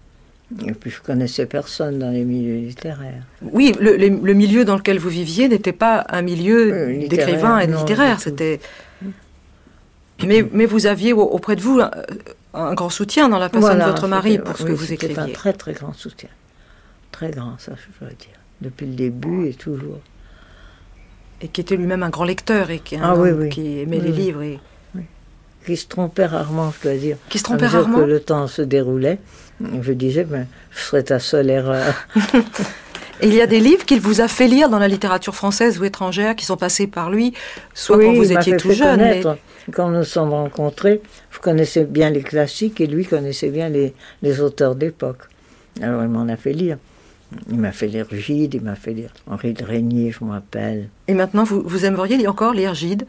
Et 0.65 0.71
puis 0.73 0.89
je 0.89 0.99
connaissais 1.01 1.45
personne 1.45 1.99
dans 1.99 2.10
les 2.10 2.23
milieux 2.23 2.55
littéraires. 2.55 3.23
Oui, 3.41 3.75
le, 3.79 4.34
milieu 4.34 4.65
dans 4.65 4.75
lequel 4.75 4.97
vous 4.97 5.10
viviez 5.10 5.47
n'était 5.47 5.73
pas 5.73 6.05
un 6.10 6.23
milieu 6.23 6.73
euh, 6.73 7.08
d'écrivains 7.08 7.60
et 7.60 7.67
de 7.67 7.75
littéraires. 7.75 8.19
C'était. 8.19 8.60
Mais, 10.25 10.45
mais 10.51 10.65
vous 10.65 10.86
aviez 10.86 11.13
auprès 11.13 11.55
de 11.55 11.62
vous 11.62 11.79
un, 12.53 12.73
grand 12.73 12.89
soutien 12.89 13.29
dans 13.29 13.38
la 13.38 13.47
personne 13.47 13.79
de 13.79 13.84
votre 13.84 14.08
mari 14.08 14.39
pour 14.39 14.58
ce 14.58 14.63
que 14.63 14.71
vous 14.71 14.91
écriviez. 14.91 15.19
un 15.19 15.29
très 15.29 15.53
très 15.53 15.73
grand 15.73 15.93
soutien. 15.93 16.29
Très 17.12 17.32
grand, 17.32 17.58
ça 17.60 17.73
je 17.75 18.05
dois 18.05 18.13
dire. 18.13 18.29
Depuis 18.62 18.88
le 18.88 18.93
début 18.93 19.47
et 19.47 19.53
toujours. 19.53 19.99
Et 21.41 21.47
qui 21.47 21.62
était 21.62 21.77
lui-même 21.77 22.03
un 22.03 22.10
grand 22.10 22.25
lecteur 22.25 22.69
et 22.69 22.79
qui, 22.79 22.97
ah 22.97 23.15
qui 23.49 23.79
aimait 23.79 23.99
les 23.99 24.12
livres. 24.12 24.41
Et 24.41 24.60
qui 25.65 25.77
se 25.77 25.87
trompait 25.87 26.25
rarement, 26.25 26.71
je 26.71 26.89
dois 26.89 26.97
dire. 26.97 27.17
Qui 27.29 27.39
se 27.39 27.43
trompait 27.43 27.67
rarement 27.67 27.99
que 27.99 28.03
le 28.03 28.19
temps 28.19 28.47
se 28.47 28.61
déroulait, 28.61 29.19
je 29.81 29.93
disais, 29.93 30.23
ben, 30.23 30.47
je 30.71 30.79
serais 30.79 31.03
ta 31.03 31.19
seule 31.19 31.49
erreur. 31.49 31.93
Et 33.21 33.27
il 33.27 33.33
y 33.33 33.41
a 33.41 33.47
des 33.47 33.59
livres 33.59 33.85
qu'il 33.85 33.99
vous 33.99 34.21
a 34.21 34.29
fait 34.29 34.47
lire 34.47 34.69
dans 34.69 34.79
la 34.79 34.87
littérature 34.87 35.35
française 35.35 35.77
ou 35.79 35.83
étrangère 35.83 36.35
qui 36.37 36.45
sont 36.45 36.55
passés 36.55 36.87
par 36.87 37.09
lui, 37.09 37.33
soit 37.73 37.99
quand 37.99 38.13
vous 38.13 38.31
étiez 38.31 38.55
tout 38.55 38.71
jeune. 38.71 39.01
Quand 39.73 39.89
nous 39.89 39.97
nous 39.99 40.03
sommes 40.05 40.29
rencontrés, 40.29 41.01
je 41.29 41.39
connaissais 41.39 41.83
bien 41.83 42.09
les 42.09 42.21
classiques 42.21 42.79
et 42.79 42.87
lui 42.87 43.05
connaissait 43.05 43.49
bien 43.49 43.67
les, 43.67 43.93
les 44.21 44.39
auteurs 44.39 44.75
d'époque. 44.75 45.23
Alors 45.81 46.01
il 46.03 46.09
m'en 46.09 46.27
a 46.29 46.37
fait 46.37 46.53
lire. 46.53 46.77
Il 47.51 47.59
m'a 47.59 47.71
fait 47.71 47.87
lire 47.87 48.07
Gide, 48.11 48.55
il 48.55 48.61
m'a 48.61 48.75
fait 48.75 48.93
lire 48.93 49.11
Henri 49.27 49.53
de 49.53 49.63
Régnier, 49.63 50.11
je 50.11 50.23
m'appelle. 50.23 50.89
Et 51.07 51.13
maintenant, 51.13 51.43
vous, 51.43 51.61
vous 51.63 51.85
aimeriez 51.85 52.27
encore 52.27 52.53
lire 52.53 52.73
Gide? 52.73 53.05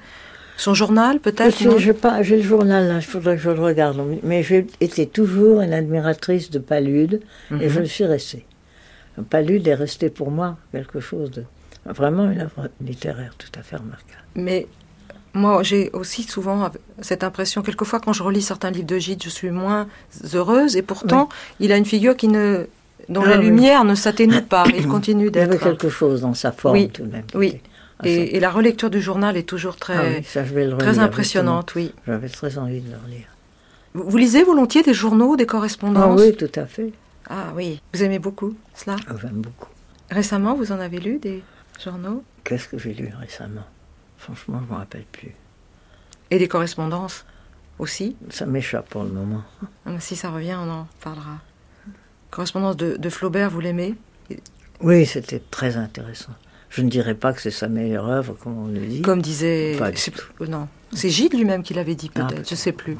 Son 0.61 0.75
journal, 0.75 1.21
peut-être 1.21 1.57
J'ai 1.59 2.37
le 2.37 2.43
journal, 2.43 2.89
là, 2.89 2.97
il 2.97 3.03
faudrait 3.03 3.37
que 3.37 3.43
je 3.43 3.51
le 3.51 3.61
regarde. 3.61 3.99
Mais 4.23 4.43
j'ai 4.43 4.67
été 4.81 5.07
toujours 5.07 5.63
une 5.63 5.73
admiratrice 5.73 6.51
de 6.51 6.59
Palude, 6.59 7.23
et 7.61 7.69
je 7.69 7.77
mhm. 7.77 7.81
le 7.81 7.87
suis 7.87 8.05
restée. 8.05 8.45
Palude 9.31 9.67
est 9.67 9.75
resté 9.75 10.11
pour 10.11 10.31
moi 10.31 10.57
quelque 10.73 11.01
chose 11.01 11.31
de. 11.31 11.45
Vraiment 11.87 12.31
une 12.31 12.43
œuvre 12.43 12.69
littéraire 12.85 13.35
tout 13.39 13.49
à 13.59 13.63
fait 13.63 13.77
remarquable. 13.77 14.23
Mais 14.35 14.67
moi, 15.33 15.63
j'ai 15.63 15.91
aussi 15.95 16.25
souvent 16.25 16.71
cette 17.01 17.25
impression, 17.25 17.63
quelquefois, 17.63 18.01
quand 18.01 18.13
je 18.13 18.23
relis 18.23 18.43
certains 18.43 18.71
livres 18.71 18.87
de 18.87 18.99
Gide, 18.99 19.23
je 19.23 19.31
suis 19.31 19.51
moins 19.51 19.89
heureuse, 20.35 20.77
et 20.77 20.83
pourtant, 20.83 21.31
il 21.59 21.73
a 21.73 21.79
une 21.79 21.87
figure 21.87 22.17
qui 22.17 22.29
ne, 22.29 22.67
dont 23.09 23.25
la 23.25 23.37
ah 23.37 23.39
lumière 23.39 23.85
ne 23.85 23.95
s'atténue 23.95 24.43
pas. 24.43 24.65
Il 24.77 24.87
continue 24.97 25.31
d'être. 25.31 25.47
Il 25.47 25.55
y 25.55 25.57
avait 25.57 25.59
quelque 25.59 25.89
chose 25.89 26.21
dans 26.21 26.35
sa 26.35 26.53
forme, 26.53 26.89
tout 26.89 27.05
de 27.05 27.13
même. 27.13 27.25
Oui. 27.35 27.61
Ah, 28.03 28.09
et, 28.09 28.41
la 28.41 28.51
relecture 28.51 28.89
du 28.89 29.01
journal 29.01 29.37
est 29.37 29.43
toujours 29.43 29.77
très, 29.77 30.23
ah 30.25 30.73
très 30.79 30.99
impressionnante, 30.99 31.75
oui. 31.75 31.93
J'avais 32.07 32.29
très 32.29 32.57
envie 32.57 32.81
de 32.81 32.91
le 32.91 32.97
relire. 33.05 33.27
Vous, 33.93 34.17
lisez 34.17 34.43
volontiers 34.43 34.83
des 34.83 34.95
journaux, 34.95 35.37
des 35.37 35.47
correspondances? 35.47 36.21
Ah, 36.21 36.25
Oui, 36.25 36.37
tout 36.37 36.51
à 36.55 36.67
fait. 36.67 36.93
Ah 37.29 37.53
oui, 37.55 37.81
vous 37.93 38.03
aimez 38.03 38.19
beaucoup 38.19 38.57
cela? 38.75 38.97
Ah, 39.09 39.15
J'aime 39.21 39.43
beaucoup. 39.43 39.69
Récemment, 40.11 40.55
vous 40.55 40.73
en 40.73 40.81
avez 40.81 40.99
lu 40.99 41.19
des 41.19 41.43
journaux? 41.83 42.25
Qu'est-ce 42.45 42.69
que 42.69 42.79
j'ai 42.79 42.95
lu 42.95 43.13
récemment? 43.19 43.67
Franchement, 44.17 44.61
je 44.61 44.67
ne 44.67 44.71
me 44.71 44.77
rappelle 44.79 45.05
plus. 45.13 45.35
Et 46.31 46.39
des 46.39 46.49
correspondances 46.49 47.25
aussi? 47.79 48.17
Ça 48.31 48.47
m'échappe 48.47 48.89
pour 48.89 49.03
le 49.05 49.11
moment. 49.11 49.43
si 49.99 50.17
ça 50.17 50.31
revient, 50.31 50.57
on 50.59 50.71
en 50.71 50.89
parlera. 51.03 51.39
Correspondance 52.31 52.77
de, 52.77 52.97
de 52.97 53.11
Flaubert, 53.11 53.51
vous 53.51 53.61
l'aimez? 53.61 53.95
Oui, 54.81 55.05
c'était 55.05 55.43
très 55.51 55.77
intéressant. 55.77 56.33
Je 56.71 56.83
ne 56.83 56.89
dirais 56.89 57.15
pas 57.15 57.33
que 57.33 57.43
c'est 57.43 57.51
sa 57.51 57.69
meilleure 57.69 58.07
œuvre, 58.09 58.37
comme 58.41 58.57
on 58.57 58.67
le 58.69 58.79
dit. 58.81 59.03
Comme 59.03 59.21
disait. 59.21 59.77
Non. 60.49 60.69
C'est 60.93 61.11
Gide 61.11 61.35
lui-même 61.35 61.63
qui 61.63 61.75
l'avait 61.75 61.97
dit, 61.97 62.11
ah, 62.15 62.21
peut-être. 62.23 62.49
je 62.49 62.55
ne 62.55 62.59
sais 62.59 62.73
plus. 62.73 62.97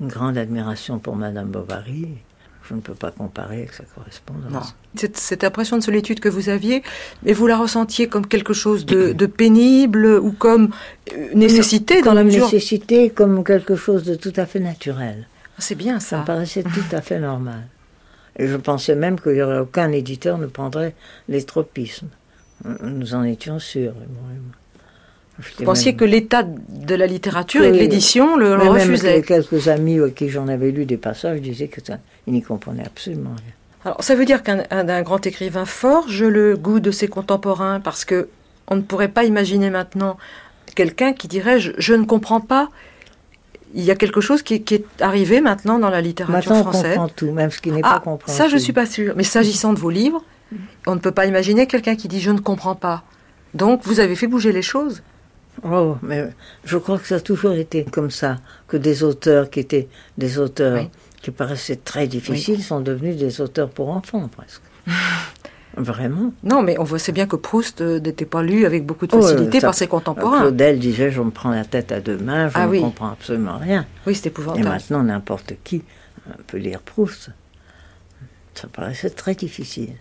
Une 0.00 0.08
grande 0.08 0.36
admiration 0.36 0.98
pour 0.98 1.14
Madame 1.14 1.48
Bovary. 1.48 2.08
Je 2.68 2.74
ne 2.74 2.80
peux 2.80 2.94
pas 2.94 3.10
comparer 3.10 3.58
avec 3.58 3.74
sa 3.74 3.84
correspondance. 3.84 4.50
Non. 4.50 4.60
Cette, 4.96 5.18
cette, 5.18 5.44
impression 5.44 5.76
de 5.76 5.82
solitude 5.82 6.18
que 6.18 6.30
vous 6.30 6.48
aviez, 6.48 6.82
mais 7.22 7.34
vous 7.34 7.46
la 7.46 7.58
ressentiez 7.58 8.08
comme 8.08 8.26
quelque 8.26 8.54
chose 8.54 8.86
de, 8.86 9.26
pénible 9.26 10.06
ou 10.06 10.32
comme 10.32 10.70
nécessité 11.34 12.00
dans 12.00 12.14
la 12.14 12.24
mesure. 12.24 12.44
Nécessité, 12.46 13.10
comme 13.10 13.44
quelque 13.44 13.76
chose 13.76 14.02
de 14.04 14.14
tout 14.14 14.32
à 14.36 14.46
fait 14.46 14.60
naturel. 14.60 15.28
Ah, 15.50 15.60
c'est 15.60 15.74
bien 15.74 16.00
ça. 16.00 16.08
Ça 16.08 16.20
me 16.20 16.24
paraissait 16.24 16.62
tout 16.62 16.96
à 16.96 17.02
fait 17.02 17.20
normal. 17.20 17.66
Et 18.36 18.48
je 18.48 18.56
pensais 18.56 18.94
même 18.94 19.20
qu'il 19.20 19.32
n'y 19.32 19.42
aurait 19.42 19.60
aucun 19.60 19.92
éditeur 19.92 20.38
ne 20.38 20.46
prendrait 20.46 20.94
les 21.28 21.44
tropismes. 21.44 22.08
Nous 22.64 23.14
en 23.14 23.24
étions 23.24 23.58
sûrs. 23.58 23.92
Vous 25.38 25.64
pensiez 25.64 25.96
que 25.96 26.04
l'état 26.04 26.44
de 26.44 26.94
la 26.94 27.06
littérature 27.06 27.64
et 27.64 27.72
de 27.72 27.76
l'édition 27.76 28.36
le, 28.36 28.56
le 28.56 28.68
refusaient 28.68 29.22
Quelques 29.22 29.68
amis 29.68 30.00
à 30.00 30.10
qui 30.10 30.28
j'en 30.28 30.46
avais 30.46 30.70
lu 30.70 30.86
des 30.86 30.96
passages 30.96 31.40
disaient 31.40 31.68
qu'ils 31.68 31.98
n'y 32.28 32.42
comprenaient 32.42 32.86
absolument 32.86 33.30
rien. 33.30 33.52
Alors, 33.84 34.02
ça 34.02 34.14
veut 34.14 34.24
dire 34.24 34.42
qu'un 34.42 35.02
grand 35.02 35.26
écrivain 35.26 35.66
forge 35.66 36.22
le 36.22 36.56
goût 36.56 36.80
de 36.80 36.90
ses 36.90 37.08
contemporains, 37.08 37.80
parce 37.80 38.04
que 38.04 38.28
on 38.68 38.76
ne 38.76 38.80
pourrait 38.80 39.08
pas 39.08 39.24
imaginer 39.24 39.68
maintenant 39.68 40.16
quelqu'un 40.74 41.12
qui 41.12 41.28
dirait 41.28 41.60
je, 41.60 41.94
ne 41.94 42.04
comprends 42.04 42.40
pas. 42.40 42.70
Il 43.74 43.82
y 43.82 43.90
a 43.90 43.96
quelque 43.96 44.20
chose 44.20 44.42
qui, 44.42 44.54
est 44.54 44.84
arrivé 45.00 45.40
maintenant 45.40 45.78
dans 45.78 45.90
la 45.90 46.00
littérature 46.00 46.52
maintenant, 46.52 46.70
française. 46.70 46.92
On 46.92 47.00
comprend 47.00 47.08
tout, 47.08 47.32
même 47.32 47.50
ce 47.50 47.60
qui 47.60 47.72
n'est 47.72 47.82
pas 47.82 47.96
ah, 47.96 48.00
compréhensible. 48.02 48.44
Ça, 48.44 48.48
je 48.48 48.56
suis 48.56 48.72
pas 48.72 48.86
sûre. 48.86 49.14
Mais 49.16 49.24
s'agissant 49.24 49.72
de 49.72 49.80
vos 49.80 49.90
livres, 49.90 50.24
on 50.86 50.94
ne 50.94 51.00
peut 51.00 51.12
pas 51.12 51.26
imaginer 51.26 51.66
quelqu'un 51.66 51.96
qui 51.96 52.08
dit 52.08 52.20
je 52.20 52.30
ne 52.30 52.40
comprends 52.40 52.74
pas. 52.74 53.04
Donc 53.54 53.82
vous 53.84 54.00
avez 54.00 54.16
fait 54.16 54.26
bouger 54.26 54.52
les 54.52 54.62
choses. 54.62 55.02
Oh, 55.62 55.96
mais 56.02 56.28
je 56.64 56.76
crois 56.76 56.98
que 56.98 57.06
ça 57.06 57.16
a 57.16 57.20
toujours 57.20 57.52
été 57.52 57.84
comme 57.84 58.10
ça, 58.10 58.38
que 58.66 58.76
des 58.76 59.02
auteurs 59.04 59.50
qui 59.50 59.60
étaient 59.60 59.88
des 60.18 60.38
auteurs 60.38 60.88
qui 61.22 61.30
paraissaient 61.30 61.76
très 61.76 62.06
difficiles 62.06 62.62
sont 62.62 62.80
devenus 62.80 63.16
des 63.16 63.40
auteurs 63.40 63.70
pour 63.70 63.90
enfants 63.90 64.28
presque. 64.28 64.62
Vraiment 65.76 66.32
Non, 66.44 66.62
mais 66.62 66.78
on 66.78 66.84
voit 66.84 67.00
c'est 67.00 67.10
bien 67.10 67.26
que 67.26 67.34
Proust 67.34 67.80
euh, 67.80 67.98
n'était 67.98 68.26
pas 68.26 68.42
lu 68.42 68.64
avec 68.64 68.86
beaucoup 68.86 69.08
de 69.08 69.16
oh, 69.16 69.20
facilité 69.20 69.60
par 69.60 69.74
ses 69.74 69.88
contemporains. 69.88 70.40
Claudel 70.40 70.78
disait 70.78 71.10
Je 71.10 71.20
me 71.20 71.30
prends 71.30 71.50
la 71.50 71.64
tête 71.64 71.90
à 71.90 72.00
deux 72.00 72.16
mains, 72.16 72.48
je 72.48 72.54
ah 72.54 72.66
ne 72.68 72.78
comprends 72.78 73.10
absolument 73.10 73.58
rien. 73.58 73.84
Oui, 74.06 74.14
c'est 74.14 74.28
épouvantable. 74.28 74.66
Et 74.66 74.68
maintenant, 74.68 75.02
n'importe 75.02 75.54
qui 75.64 75.82
peut 76.46 76.58
lire 76.58 76.80
Proust. 76.80 77.30
Ça 78.54 78.68
paraissait 78.68 79.10
très 79.10 79.34
difficile. 79.34 79.94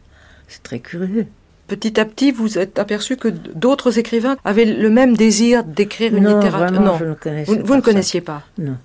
C'est 0.48 0.64
très 0.64 0.80
curieux. 0.80 1.28
Petit 1.68 2.00
à 2.00 2.06
petit, 2.06 2.32
vous 2.32 2.58
êtes 2.58 2.78
aperçu 2.78 3.16
que 3.16 3.30
d'autres 3.30 3.98
écrivains 3.98 4.36
avaient 4.44 4.66
le 4.66 4.90
même 4.90 5.16
désir 5.16 5.64
d'écrire 5.64 6.16
une 6.16 6.28
littérature. 6.28 6.82
non, 6.82 6.98
je 7.00 7.06
ne 7.06 7.14
connaissais 7.14 7.56
vous, 7.56 7.66
vous 7.66 7.76
ne 7.76 7.82
connaissiez 7.82 8.22
pas. 8.22 8.44
Non. 8.58 8.78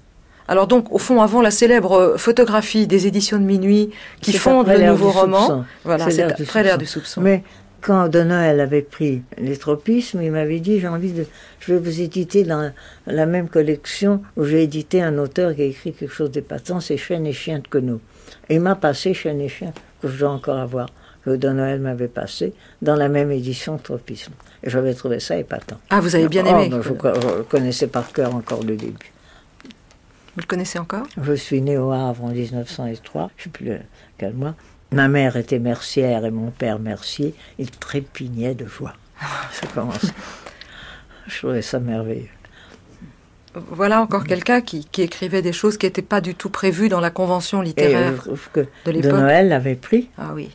Alors 0.46 0.66
donc, 0.66 0.90
au 0.92 0.98
fond, 0.98 1.20
avant 1.20 1.42
la 1.42 1.50
célèbre 1.50 2.14
photographie 2.16 2.86
des 2.86 3.06
éditions 3.06 3.38
de 3.38 3.44
minuit 3.44 3.90
qui 4.22 4.32
fondent 4.32 4.68
le 4.68 4.86
nouveau 4.86 5.10
roman, 5.10 5.64
voilà, 5.84 6.10
c'est 6.10 6.22
après 6.22 6.62
l'ère 6.62 6.78
du 6.78 6.86
soupçon. 6.86 7.20
Mais 7.20 7.42
quand 7.80 8.08
De 8.08 8.22
Noël 8.22 8.60
avait 8.60 8.82
pris 8.82 9.22
les 9.36 9.56
tropismes, 9.56 10.22
il 10.22 10.32
m'avait 10.32 10.60
dit 10.60 10.80
j'ai 10.80 10.88
envie 10.88 11.12
de, 11.12 11.26
je 11.60 11.74
vais 11.74 11.78
vous 11.78 12.00
éditer 12.00 12.44
dans 12.44 12.72
la 13.06 13.26
même 13.26 13.48
collection 13.48 14.22
où 14.36 14.44
j'ai 14.44 14.62
édité 14.62 15.02
un 15.02 15.18
auteur 15.18 15.54
qui 15.54 15.62
a 15.62 15.64
écrit 15.64 15.92
quelque 15.92 16.12
chose 16.12 16.30
d'épatant, 16.30 16.80
c'est 16.80 16.96
Chêne 16.96 17.26
et 17.26 17.32
Chien 17.32 17.58
de 17.58 17.68
Queneau. 17.68 18.00
Et 18.48 18.54
il 18.54 18.60
m'a 18.60 18.74
passé 18.74 19.14
Chêne 19.14 19.40
et 19.40 19.48
Chien 19.48 19.72
que 20.00 20.08
je 20.08 20.18
dois 20.18 20.30
encore 20.30 20.58
avoir 20.58 20.88
que 21.24 21.36
Don 21.36 21.54
Noël 21.54 21.80
m'avait 21.80 22.08
passé 22.08 22.54
dans 22.82 22.96
la 22.96 23.08
même 23.08 23.30
édition 23.30 23.78
Tropisme. 23.78 24.32
Et 24.62 24.70
j'avais 24.70 24.94
trouvé 24.94 25.20
ça 25.20 25.36
épatant. 25.36 25.78
Ah, 25.90 26.00
vous 26.00 26.14
avez 26.14 26.28
bien 26.28 26.44
aimé 26.44 26.70
oh, 26.72 26.82
je, 26.82 27.42
connaissais 27.42 27.86
par 27.86 28.12
cœur 28.12 28.34
encore 28.34 28.62
le 28.62 28.76
début. 28.76 29.12
Vous 29.64 30.42
le 30.42 30.46
connaissez 30.46 30.78
encore? 30.78 31.06
Je 31.20 31.32
suis 31.32 31.60
né 31.60 31.76
au 31.78 31.90
Havre 31.90 32.24
en 32.24 32.28
1903, 32.28 33.30
je 33.36 33.42
ne 33.42 33.44
sais 33.44 33.50
plus 33.50 33.72
quel 34.18 34.34
mois. 34.34 34.54
Ma 34.92 35.08
mère 35.08 35.36
était 35.36 35.58
mercière 35.58 36.24
et 36.24 36.30
mon 36.30 36.50
père 36.50 36.78
mercier. 36.78 37.34
Ils 37.58 37.70
trépignaient 37.70 38.54
de 38.54 38.66
joie. 38.66 38.94
ça 39.52 39.66
commence. 39.74 40.06
je 41.26 41.38
trouvais 41.38 41.62
ça 41.62 41.78
merveilleux. 41.78 42.28
Voilà 43.70 44.00
encore 44.00 44.24
quelqu'un 44.24 44.60
qui, 44.60 44.86
écrivait 44.98 45.42
des 45.42 45.52
choses 45.52 45.78
qui 45.78 45.86
n'étaient 45.86 46.02
pas 46.02 46.20
du 46.20 46.34
tout 46.34 46.50
prévues 46.50 46.88
dans 46.88 47.00
la 47.00 47.10
convention 47.10 47.60
littéraire 47.60 48.24
que 48.52 48.60
de 48.84 48.90
l'époque. 48.90 49.12
De 49.12 49.16
Noël 49.16 49.48
l'avait 49.48 49.74
pris. 49.74 50.10
Ah 50.18 50.32
oui. 50.34 50.50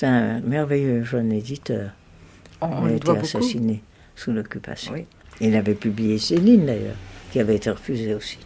C'est 0.00 0.06
un 0.06 0.40
merveilleux 0.40 1.04
jeune 1.04 1.30
éditeur. 1.30 1.90
On, 2.62 2.86
il 2.86 2.92
a 2.92 2.96
été 2.96 3.10
assassiné 3.10 3.82
sous 4.16 4.32
l'occupation. 4.32 4.94
Il 5.42 5.54
avait 5.54 5.74
publié 5.74 6.16
Céline 6.16 6.64
d'ailleurs, 6.64 6.96
qui 7.30 7.38
avait 7.38 7.56
été 7.56 7.68
refusée 7.68 8.14
aussi. 8.14 8.38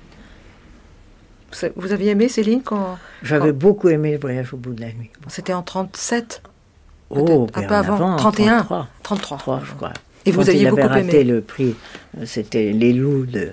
Vous 1.76 1.92
aviez 1.92 2.10
aimé 2.10 2.26
Céline 2.28 2.60
quand 2.64 2.98
J'avais 3.22 3.52
beaucoup 3.52 3.88
aimé 3.88 4.10
le 4.10 4.18
voyage 4.18 4.52
au 4.52 4.56
bout 4.56 4.72
de 4.72 4.80
la 4.80 4.92
nuit. 4.94 5.10
C'était 5.28 5.52
en 5.52 5.62
37 5.62 6.42
Oh, 7.10 7.46
un 7.54 7.62
peu 7.62 7.74
avant, 7.74 8.16
31 8.16 8.56
33. 8.64 8.88
33, 9.04 9.62
je 9.64 9.74
crois. 9.74 9.92
Et 10.26 10.32
vous 10.32 10.48
aviez 10.48 10.62
il 10.62 10.66
avait 10.66 10.82
beaucoup 10.82 10.88
raté 10.88 11.22
le 11.22 11.40
prix, 11.40 11.76
c'était 12.24 12.72
Les 12.72 12.92
Loups 12.92 13.26
de 13.26 13.50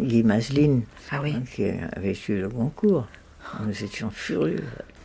Guy 0.00 0.22
Maslin, 0.22 0.82
Ah 1.10 1.18
oui. 1.20 1.34
qui 1.52 1.64
avait 1.96 2.16
eu 2.28 2.42
le 2.42 2.48
concours. 2.48 3.08
Nous 3.66 3.82
étions 3.82 4.10
furieux. 4.10 4.62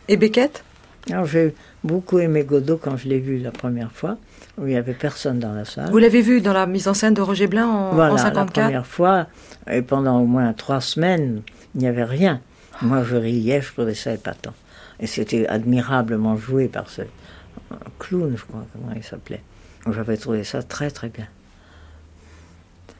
Et 0.07 0.17
Beckett? 0.17 0.63
Alors 1.09 1.25
j'ai 1.25 1.55
beaucoup 1.83 2.19
aimé 2.19 2.43
Godot 2.43 2.77
quand 2.77 2.97
je 2.97 3.07
l'ai 3.07 3.19
vu 3.19 3.37
la 3.37 3.51
première 3.51 3.91
fois, 3.91 4.17
où 4.57 4.63
il 4.65 4.69
n'y 4.69 4.75
avait 4.77 4.93
personne 4.93 5.39
dans 5.39 5.53
la 5.53 5.65
salle. 5.65 5.89
Vous 5.89 5.97
l'avez 5.97 6.21
vu 6.21 6.41
dans 6.41 6.53
la 6.53 6.65
mise 6.65 6.87
en 6.87 6.93
scène 6.93 7.13
de 7.13 7.21
Roger 7.21 7.47
Blin 7.47 7.67
en, 7.67 7.93
voilà, 7.93 8.13
en 8.13 8.15
la 8.15 8.21
54 8.21 8.65
première 8.65 8.85
fois, 8.85 9.27
et 9.69 9.81
pendant 9.81 10.19
au 10.19 10.25
moins 10.25 10.51
trois 10.53 10.81
semaines, 10.81 11.41
il 11.75 11.81
n'y 11.81 11.87
avait 11.87 12.03
rien. 12.03 12.41
Moi, 12.81 13.03
je 13.03 13.15
riais, 13.15 13.61
je 13.61 13.71
trouvais 13.73 13.95
ça 13.95 14.13
épatant. 14.13 14.53
Et 14.99 15.07
c'était 15.07 15.47
admirablement 15.47 16.37
joué 16.37 16.67
par 16.67 16.89
ce 16.89 17.01
euh, 17.01 17.75
clown, 17.99 18.35
je 18.35 18.43
crois, 18.43 18.65
comment 18.73 18.93
il 18.95 19.03
s'appelait. 19.03 19.41
J'avais 19.89 20.17
trouvé 20.17 20.43
ça 20.43 20.61
très, 20.61 20.91
très 20.91 21.09
bien. 21.09 21.27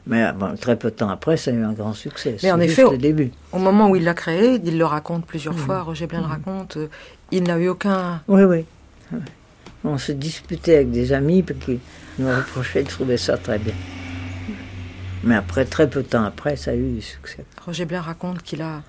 Mais 0.08 0.24
euh, 0.24 0.32
bon, 0.32 0.56
très 0.56 0.76
peu 0.76 0.90
de 0.90 0.96
temps 0.96 1.10
après, 1.10 1.36
ça 1.36 1.50
a 1.50 1.54
eu 1.54 1.62
un 1.62 1.72
grand 1.74 1.92
succès. 1.92 2.36
Mais 2.42 2.50
en 2.50 2.58
effet, 2.60 2.82
au- 2.82 2.92
le 2.92 2.98
début. 2.98 3.30
Au 3.52 3.58
moment 3.58 3.90
où 3.90 3.96
il 3.96 4.04
l'a 4.04 4.14
créé, 4.14 4.58
il 4.64 4.78
le 4.78 4.84
raconte 4.86 5.26
plusieurs 5.26 5.56
fois, 5.58 5.82
Roger 5.82 6.06
Blin 6.06 6.20
le 6.20 6.26
raconte, 6.26 6.78
euh, 6.78 6.88
il 7.30 7.42
n'a 7.44 7.58
eu 7.58 7.68
aucun... 7.68 8.20
Oui, 8.26 8.42
oui. 8.42 8.64
On 9.84 9.98
se 9.98 10.12
disputait 10.12 10.76
avec 10.76 10.90
des 10.90 11.12
amis 11.12 11.44
qu'ils 11.44 11.78
nous 12.18 12.28
reprochaient 12.28 12.82
de 12.82 12.88
trouver 12.88 13.16
ça 13.18 13.36
très 13.36 13.58
bien. 13.58 13.74
Mais 15.24 15.34
après, 15.36 15.64
très 15.64 15.88
peu 15.88 16.02
de 16.02 16.08
temps 16.08 16.24
après, 16.24 16.56
ça 16.56 16.70
a 16.70 16.74
eu 16.74 16.90
du 16.94 17.02
succès. 17.02 17.44
Roger 17.66 17.84
Blin 17.84 18.00
raconte 18.00 18.42
qu'il 18.42 18.62
a 18.62 18.82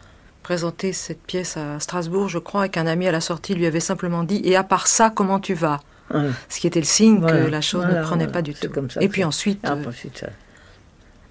présenté 0.43 0.93
cette 0.93 1.21
pièce 1.21 1.57
à 1.57 1.79
Strasbourg, 1.79 2.29
je 2.29 2.39
crois, 2.39 2.67
et 2.67 2.69
qu'un 2.69 2.87
ami 2.87 3.07
à 3.07 3.11
la 3.11 3.21
sortie 3.21 3.55
lui 3.55 3.65
avait 3.65 3.79
simplement 3.79 4.23
dit 4.23 4.41
«Et 4.45 4.55
à 4.55 4.63
part 4.63 4.87
ça, 4.87 5.09
comment 5.13 5.39
tu 5.39 5.53
vas? 5.53 5.81
Ouais.?» 6.13 6.29
Ce 6.49 6.59
qui 6.59 6.67
était 6.67 6.79
le 6.79 6.85
signe 6.85 7.19
Voilà, 7.19 7.45
que 7.45 7.49
la 7.49 7.61
chose 7.61 7.83
voilà, 7.83 7.99
ne 8.01 8.05
prenait 8.05 8.23
voilà. 8.25 8.31
pas 8.33 8.41
du 8.41 8.53
tout. 8.53 8.69
comme 8.69 8.89
ça 8.89 9.01
et 9.01 9.09
puis 9.09 9.23
ensuite... 9.23 9.59
Ah, 9.63 9.73
euh, 9.73 9.89
ensuite, 9.89 10.17
ça. 10.19 10.27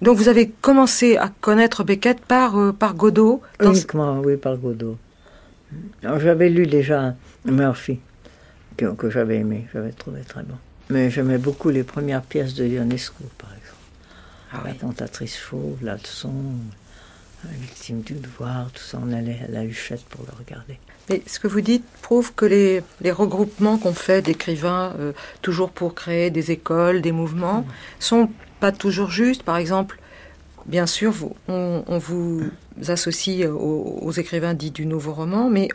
Donc 0.01 0.17
vous 0.17 0.27
avez 0.27 0.49
commencé 0.49 1.17
à 1.17 1.29
connaître 1.41 1.83
Beckett 1.83 2.19
par, 2.21 2.57
euh, 2.57 2.71
par 2.71 2.93
Godot 2.95 3.41
ce- 3.59 3.65
Uniquement, 3.67 4.19
oui, 4.21 4.37
par 4.37 4.57
Godot. 4.57 4.97
J'avais 6.01 6.49
lu 6.49 6.65
déjà 6.65 7.15
Murphy, 7.45 7.99
que, 8.77 8.93
que 8.93 9.09
j'avais 9.09 9.37
aimé, 9.37 9.67
j'avais 9.73 9.91
trouvé 9.91 10.21
très 10.21 10.43
bon. 10.43 10.55
Mais 10.89 11.11
j'aimais 11.11 11.37
beaucoup 11.37 11.69
les 11.69 11.83
premières 11.83 12.23
pièces 12.23 12.55
de 12.55 12.65
Ionesco, 12.65 13.23
par 13.37 13.49
exemple. 13.51 13.75
Ah 14.51 14.61
La 14.65 14.71
oui. 14.71 14.77
cantatrice 14.77 15.37
fauve, 15.37 15.77
la 15.83 15.95
leçon, 15.95 16.33
la 17.43 17.51
victime 17.51 18.01
du 18.01 18.13
devoir, 18.15 18.71
tout 18.71 18.81
ça, 18.81 18.97
on 19.03 19.11
allait 19.13 19.39
à 19.47 19.51
la 19.51 19.63
huchette 19.63 20.03
pour 20.05 20.25
le 20.25 20.31
regarder. 20.37 20.79
Mais 21.09 21.21
ce 21.27 21.39
que 21.39 21.47
vous 21.47 21.61
dites 21.61 21.85
prouve 22.01 22.33
que 22.33 22.45
les, 22.45 22.81
les 23.01 23.11
regroupements 23.11 23.77
qu'on 23.77 23.93
fait 23.93 24.21
d'écrivains, 24.23 24.93
euh, 24.99 25.11
toujours 25.43 25.69
pour 25.69 25.93
créer 25.93 26.31
des 26.31 26.49
écoles, 26.51 27.01
des 27.01 27.11
mouvements, 27.11 27.65
sont 27.99 28.29
pas 28.59 28.71
toujours 28.71 29.09
justes. 29.11 29.43
Par 29.43 29.57
exemple, 29.57 29.99
bien 30.65 30.85
sûr, 30.85 31.11
vous- 31.11 31.35
on, 31.47 31.83
on 31.87 31.97
vous 31.97 32.43
associe 32.87 33.47
aux, 33.47 33.99
aux 34.01 34.11
écrivains 34.11 34.53
dits 34.53 34.71
du 34.71 34.85
nouveau 34.85 35.13
roman, 35.13 35.49
mais 35.49 35.67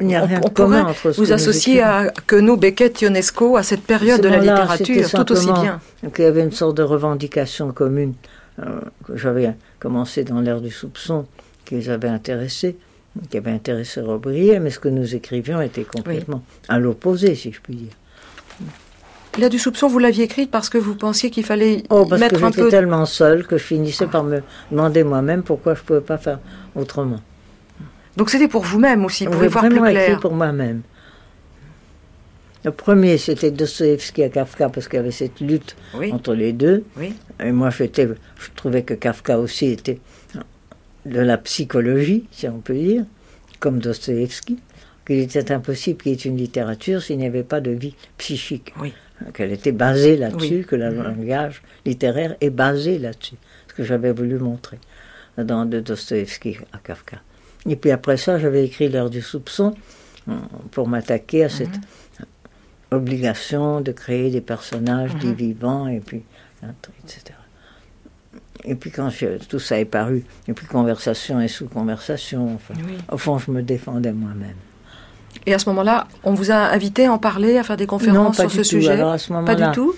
Il 0.00 0.06
n'y 0.06 0.14
a 0.16 0.22
on, 0.22 0.26
rien 0.26 0.40
on 0.44 0.48
pourrait 0.50 0.80
entre 0.80 1.12
ce 1.12 1.16
vous 1.16 1.22
que 1.24 1.28
nous 1.28 1.32
associer 1.32 1.82
à 1.82 2.12
Queneau, 2.26 2.56
Beckett, 2.56 3.00
Ionesco, 3.00 3.56
à 3.56 3.62
cette 3.62 3.82
période 3.82 4.20
de 4.20 4.28
la 4.28 4.38
littérature, 4.38 5.10
tout 5.10 5.32
aussi 5.32 5.46
bien. 5.52 5.80
Donc, 6.02 6.16
il 6.18 6.22
y 6.22 6.26
avait 6.26 6.42
une 6.42 6.52
sorte 6.52 6.76
de 6.76 6.82
revendication 6.82 7.72
commune 7.72 8.14
euh, 8.60 8.80
que 9.06 9.16
j'avais 9.16 9.54
commencé 9.80 10.22
dans 10.24 10.40
l'ère 10.40 10.60
du 10.60 10.70
soupçon, 10.70 11.26
qui 11.64 11.76
les 11.76 11.88
avait 11.88 12.08
intéressés, 12.08 12.76
qui 13.30 13.36
avait 13.38 13.50
intéressé 13.52 14.00
Robrier, 14.00 14.60
mais 14.60 14.70
ce 14.70 14.78
que 14.78 14.88
nous 14.88 15.14
écrivions 15.14 15.60
était 15.62 15.84
complètement 15.84 16.42
à 16.68 16.78
l'opposé, 16.78 17.34
si 17.34 17.50
je 17.52 17.60
puis 17.60 17.74
dire. 17.76 17.92
L'ère 19.38 19.50
du 19.50 19.58
soupçon, 19.58 19.88
vous 19.88 19.98
l'aviez 19.98 20.24
écrite 20.24 20.50
parce 20.50 20.68
que 20.68 20.78
vous 20.78 20.94
pensiez 20.94 21.28
qu'il 21.30 21.44
fallait 21.44 21.82
Oh, 21.90 22.06
parce 22.06 22.20
mettre 22.20 22.38
que 22.38 22.44
un 22.44 22.48
j'étais 22.50 22.62
peu... 22.62 22.68
tellement 22.68 23.04
seule 23.04 23.46
que 23.46 23.58
je 23.58 23.64
finissais 23.64 24.06
par 24.06 24.22
me 24.22 24.42
demander 24.70 25.02
moi-même 25.02 25.42
pourquoi 25.42 25.74
je 25.74 25.80
ne 25.80 25.84
pouvais 25.86 26.00
pas 26.00 26.18
faire 26.18 26.38
autrement. 26.76 27.20
Donc 28.16 28.30
c'était 28.30 28.46
pour 28.46 28.62
vous-même 28.62 29.04
aussi, 29.04 29.24
pour 29.26 29.42
y 29.42 29.48
voir 29.48 29.64
plus 29.64 29.74
vraiment 29.74 29.86
écrit 29.86 30.04
clair. 30.04 30.20
pour 30.20 30.34
moi-même. 30.34 30.82
Le 32.64 32.70
premier, 32.70 33.18
c'était 33.18 33.50
Dostoevsky 33.50 34.22
à 34.22 34.28
Kafka, 34.30 34.68
parce 34.70 34.88
qu'il 34.88 34.96
y 34.96 35.00
avait 35.00 35.10
cette 35.10 35.40
lutte 35.40 35.76
Oui, 35.98 36.12
entre 36.12 36.32
les 36.34 36.52
deux. 36.52 36.84
oui. 36.96 37.12
Et 37.40 37.52
moi, 37.52 37.68
j'étais, 37.70 38.06
je 38.06 38.48
trouvais 38.54 38.82
que 38.82 38.94
Kafka 38.94 39.38
aussi 39.38 39.66
était 39.66 39.98
de 41.04 41.20
la 41.20 41.36
psychologie, 41.38 42.24
si 42.30 42.48
on 42.48 42.60
peut 42.60 42.72
dire, 42.74 43.04
comme 43.60 43.80
Dostoevsky, 43.80 44.58
qu'il 45.06 45.18
était 45.18 45.52
impossible 45.52 46.00
qu'il 46.02 46.12
y 46.12 46.14
ait 46.14 46.18
une 46.18 46.38
littérature 46.38 47.02
s'il 47.02 47.18
n'y 47.18 47.26
avait 47.26 47.42
pas 47.42 47.60
de 47.60 47.72
vie 47.72 47.94
psychique. 48.16 48.72
Oui. 48.80 48.94
Qu'elle 49.32 49.52
était 49.52 49.72
basée 49.72 50.16
là-dessus, 50.16 50.56
Oui. 50.58 50.64
que 50.64 50.76
le 50.76 50.90
langage 50.90 51.62
littéraire 51.86 52.34
est 52.40 52.50
basé 52.50 52.98
là-dessus. 52.98 53.36
Ce 53.68 53.74
que 53.74 53.84
j'avais 53.84 54.12
voulu 54.12 54.38
montrer 54.38 54.78
dans 55.38 55.64
de 55.66 55.80
Dostoevsky 55.80 56.58
à 56.72 56.78
Kafka. 56.78 57.18
Et 57.66 57.76
puis 57.76 57.90
après 57.92 58.16
ça, 58.16 58.38
j'avais 58.38 58.64
écrit 58.64 58.88
L'heure 58.88 59.10
du 59.10 59.22
soupçon 59.22 59.74
euh, 60.28 60.32
pour 60.72 60.88
m'attaquer 60.88 61.44
à 61.44 61.48
cette 61.48 61.78
obligation 62.90 63.80
de 63.80 63.92
créer 63.92 64.30
des 64.30 64.40
personnages, 64.40 65.14
des 65.16 65.32
vivants, 65.32 65.86
et 65.88 66.00
puis, 66.00 66.22
etc. 67.04 67.36
Et 68.64 68.74
puis 68.74 68.90
quand 68.90 69.10
je- 69.10 69.38
tout 69.46 69.58
ça 69.58 69.78
est 69.78 69.84
paru, 69.84 70.24
et 70.48 70.52
puis 70.52 70.66
conversation 70.66 71.40
et 71.40 71.48
sous-conversation, 71.48 72.54
enfin, 72.54 72.74
Oui. 72.86 72.96
au 73.10 73.18
fond, 73.18 73.38
je 73.38 73.50
me 73.50 73.62
défendais 73.62 74.12
moi-même. 74.12 74.56
Et 75.46 75.52
à 75.54 75.58
ce 75.58 75.68
moment-là, 75.68 76.06
on 76.22 76.32
vous 76.34 76.50
a 76.50 76.54
invité 76.54 77.06
à 77.06 77.12
en 77.12 77.18
parler, 77.18 77.58
à 77.58 77.62
faire 77.64 77.76
des 77.76 77.86
conférences 77.86 78.36
pas 78.38 78.44
sur 78.48 78.50
ce 78.52 78.56
du 78.56 78.62
tout. 78.62 78.68
sujet 78.68 78.92
Alors, 78.92 79.12
à 79.12 79.18
ce 79.18 79.28
Pas 79.28 79.34
moment-là, 79.40 79.68
du 79.68 79.74
tout 79.74 79.94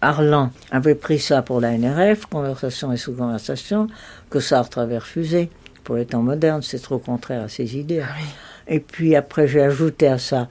Arlan 0.00 0.50
avait 0.70 0.94
pris 0.94 1.18
ça 1.18 1.42
pour 1.42 1.60
la 1.60 1.72
NRF, 1.76 2.26
conversation 2.26 2.92
et 2.92 2.96
sous-conversation, 2.96 3.88
que 4.30 4.40
Sartre 4.40 4.78
avait 4.78 4.98
refusé. 4.98 5.50
Pour 5.84 5.96
les 5.96 6.06
temps 6.06 6.22
modernes, 6.22 6.62
c'est 6.62 6.78
trop 6.80 6.98
contraire 6.98 7.42
à 7.44 7.48
ses 7.48 7.76
idées. 7.76 8.00
Ah 8.02 8.08
oui. 8.18 8.24
Et 8.68 8.80
puis 8.80 9.14
après, 9.16 9.46
j'ai 9.48 9.62
ajouté 9.62 10.06
à 10.08 10.18
ça 10.18 10.48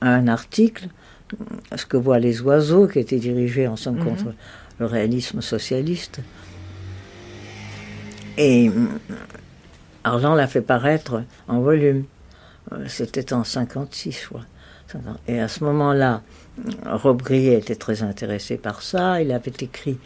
un 0.00 0.28
article, 0.28 0.88
Ce 1.76 1.84
que 1.86 1.96
voient 1.96 2.20
les 2.20 2.42
oiseaux, 2.42 2.86
qui 2.86 3.00
était 3.00 3.18
dirigé 3.18 3.66
en 3.66 3.74
somme 3.76 3.96
Mhm. 3.96 4.04
contre 4.04 4.24
le 4.78 4.86
réalisme 4.86 5.40
socialiste. 5.40 6.20
Et 8.36 8.68
hum, 8.68 8.88
Arlan 10.04 10.34
l'a 10.34 10.46
fait 10.46 10.60
paraître 10.60 11.22
en 11.48 11.60
volume. 11.60 12.04
Euh, 12.72 12.84
C'était 12.88 13.32
en 13.32 13.44
56, 13.44 14.20
je 14.22 14.26
crois. 14.26 14.44
50. 14.88 15.18
Et 15.28 15.40
à 15.40 15.48
ce 15.48 15.64
moment-là, 15.64 16.22
Rob 16.86 17.22
Grillet 17.22 17.58
était 17.58 17.74
très 17.74 18.02
intéressé 18.02 18.56
par 18.56 18.82
ça. 18.82 19.20
Il 19.22 19.32
avait 19.32 19.52
écrit 19.60 19.98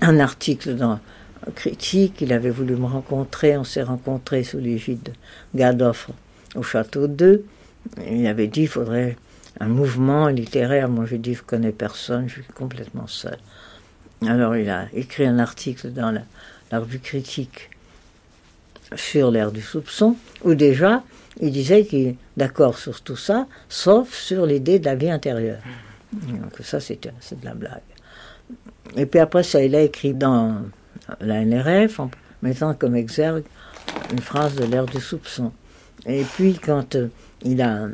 un 0.00 0.20
article 0.20 0.74
dans 0.74 1.00
Critique. 1.54 2.20
Il 2.20 2.32
avait 2.32 2.50
voulu 2.50 2.76
me 2.76 2.86
rencontrer. 2.86 3.56
On 3.56 3.64
s'est 3.64 3.82
rencontrés 3.82 4.44
sous 4.44 4.58
l'égide 4.58 5.02
de 5.02 5.12
Gadoffre 5.54 6.10
au 6.54 6.62
Château 6.62 7.06
2. 7.06 7.44
Il 8.10 8.26
avait 8.26 8.46
dit 8.46 8.60
qu'il 8.60 8.68
faudrait 8.68 9.16
un 9.60 9.68
mouvement 9.68 10.28
littéraire. 10.28 10.88
Moi, 10.88 11.06
j'ai 11.06 11.18
dit 11.18 11.34
je 11.34 11.42
connais 11.42 11.72
personne, 11.72 12.28
je 12.28 12.34
suis 12.34 12.52
complètement 12.54 13.06
seul. 13.06 13.38
Alors, 14.26 14.56
il 14.56 14.70
a 14.70 14.86
écrit 14.94 15.26
un 15.26 15.38
article 15.38 15.90
dans 15.90 16.10
la, 16.10 16.22
la 16.70 16.80
revue 16.80 16.98
Critique 16.98 17.70
sur 18.96 19.30
l'ère 19.30 19.52
du 19.52 19.60
soupçon, 19.60 20.16
où 20.44 20.54
déjà, 20.54 21.02
il 21.40 21.50
disait 21.52 21.84
qu'il 21.84 22.06
est 22.08 22.16
d'accord 22.36 22.78
sur 22.78 23.00
tout 23.00 23.16
ça, 23.16 23.46
sauf 23.68 24.12
sur 24.14 24.46
l'idée 24.46 24.78
de 24.78 24.84
la 24.86 24.94
vie 24.94 25.10
intérieure. 25.10 25.58
Donc 26.12 26.54
ça, 26.62 26.78
c'est 26.80 27.00
de 27.02 27.44
la 27.44 27.54
blague. 27.54 27.80
Et 28.96 29.06
puis 29.06 29.18
après 29.20 29.42
ça, 29.42 29.62
il 29.62 29.74
a 29.74 29.80
écrit 29.80 30.14
dans 30.14 30.62
la 31.20 31.44
NRF, 31.44 31.98
en 32.00 32.10
mettant 32.42 32.74
comme 32.74 32.94
exergue 32.94 33.44
une 34.12 34.20
phrase 34.20 34.54
de 34.54 34.64
l'ère 34.64 34.86
du 34.86 35.00
soupçon. 35.00 35.52
Et 36.06 36.22
puis 36.22 36.54
quand 36.54 36.94
euh, 36.96 37.08
il 37.42 37.60
a 37.62 37.84
euh, 37.84 37.88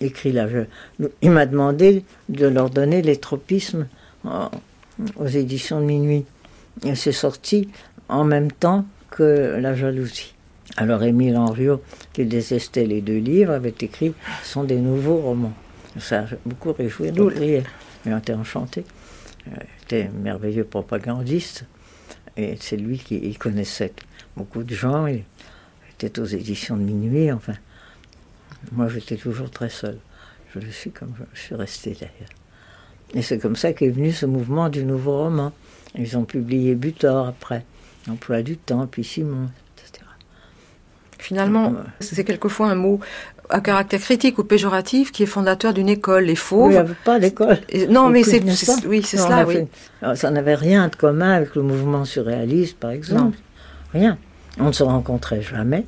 écrit 0.00 0.32
là, 0.32 0.46
je- 0.48 1.06
il 1.20 1.30
m'a 1.30 1.44
demandé 1.46 2.04
de 2.28 2.46
leur 2.46 2.70
donner 2.70 3.02
les 3.02 3.16
tropismes 3.16 3.86
en- 4.24 4.50
aux 5.16 5.26
éditions 5.26 5.80
de 5.80 5.86
minuit. 5.86 6.24
Et 6.84 6.94
c'est 6.94 7.12
sorti 7.12 7.68
en 8.08 8.24
même 8.24 8.50
temps 8.52 8.86
que 9.10 9.58
La 9.60 9.74
jalousie. 9.74 10.31
Alors 10.76 11.02
Émile 11.02 11.36
Henriot, 11.36 11.82
qui 12.12 12.24
détestait 12.24 12.86
les 12.86 13.02
deux 13.02 13.18
livres, 13.18 13.52
avait 13.52 13.74
écrit 13.80 14.14
sont 14.42 14.64
des 14.64 14.78
nouveaux 14.78 15.18
romans. 15.18 15.52
Ça 15.98 16.20
a 16.20 16.26
beaucoup 16.46 16.72
réjoui 16.72 17.10
Laurier. 17.10 17.62
Il 18.06 18.12
était 18.12 18.32
enchanté. 18.32 18.84
Il 19.46 19.52
était 19.84 20.08
un 20.08 20.18
merveilleux 20.18 20.64
propagandiste. 20.64 21.66
Et 22.36 22.56
c'est 22.58 22.78
lui 22.78 22.98
qui 22.98 23.16
il 23.16 23.36
connaissait 23.36 23.92
beaucoup 24.34 24.62
de 24.62 24.74
gens. 24.74 25.06
Il 25.06 25.24
était 25.94 26.18
aux 26.18 26.24
éditions 26.24 26.76
de 26.78 26.82
minuit. 26.82 27.30
Enfin, 27.30 27.54
moi 28.72 28.88
j'étais 28.88 29.16
toujours 29.16 29.50
très 29.50 29.68
seul. 29.68 29.98
Je 30.54 30.60
le 30.60 30.70
suis 30.70 30.90
comme 30.90 31.12
je 31.34 31.40
suis 31.40 31.54
resté 31.54 31.92
d'ailleurs. 31.92 32.30
Et 33.14 33.20
c'est 33.20 33.38
comme 33.38 33.56
ça 33.56 33.74
qu'est 33.74 33.90
venu 33.90 34.10
ce 34.10 34.24
mouvement 34.24 34.70
du 34.70 34.84
nouveau 34.84 35.18
roman. 35.24 35.52
Ils 35.94 36.16
ont 36.16 36.24
publié 36.24 36.74
Butor 36.74 37.26
après, 37.26 37.66
Emploi 38.08 38.42
du 38.42 38.56
temps, 38.56 38.86
puis 38.86 39.04
Simon. 39.04 39.50
Finalement, 41.32 41.72
c'est 41.98 42.24
quelquefois 42.24 42.68
un 42.68 42.74
mot 42.74 43.00
à 43.48 43.62
caractère 43.62 44.00
critique 44.00 44.38
ou 44.38 44.44
péjoratif 44.44 45.12
qui 45.12 45.22
est 45.22 45.26
fondateur 45.26 45.72
d'une 45.72 45.88
école, 45.88 46.24
les 46.24 46.36
fauves. 46.36 46.72
Il 46.72 46.74
n'y 46.74 46.76
avait 46.76 46.92
pas 47.06 47.18
l'école. 47.18 47.56
Non, 47.88 48.10
mais 48.10 48.22
c'est 48.22 48.42
oui, 48.86 49.02
c'est 49.02 49.16
cela, 49.16 49.46
oui. 49.46 49.54
fait- 49.54 49.68
alors, 50.02 50.14
ça 50.14 50.30
n'avait 50.30 50.54
rien 50.54 50.88
de 50.88 50.94
commun 50.94 51.32
avec 51.32 51.54
le 51.54 51.62
mouvement 51.62 52.04
surréaliste, 52.04 52.76
par 52.76 52.90
exemple. 52.90 53.38
Rien. 53.94 54.18
On 54.60 54.66
ne 54.66 54.72
se 54.72 54.82
rencontrait 54.82 55.40
jamais. 55.40 55.86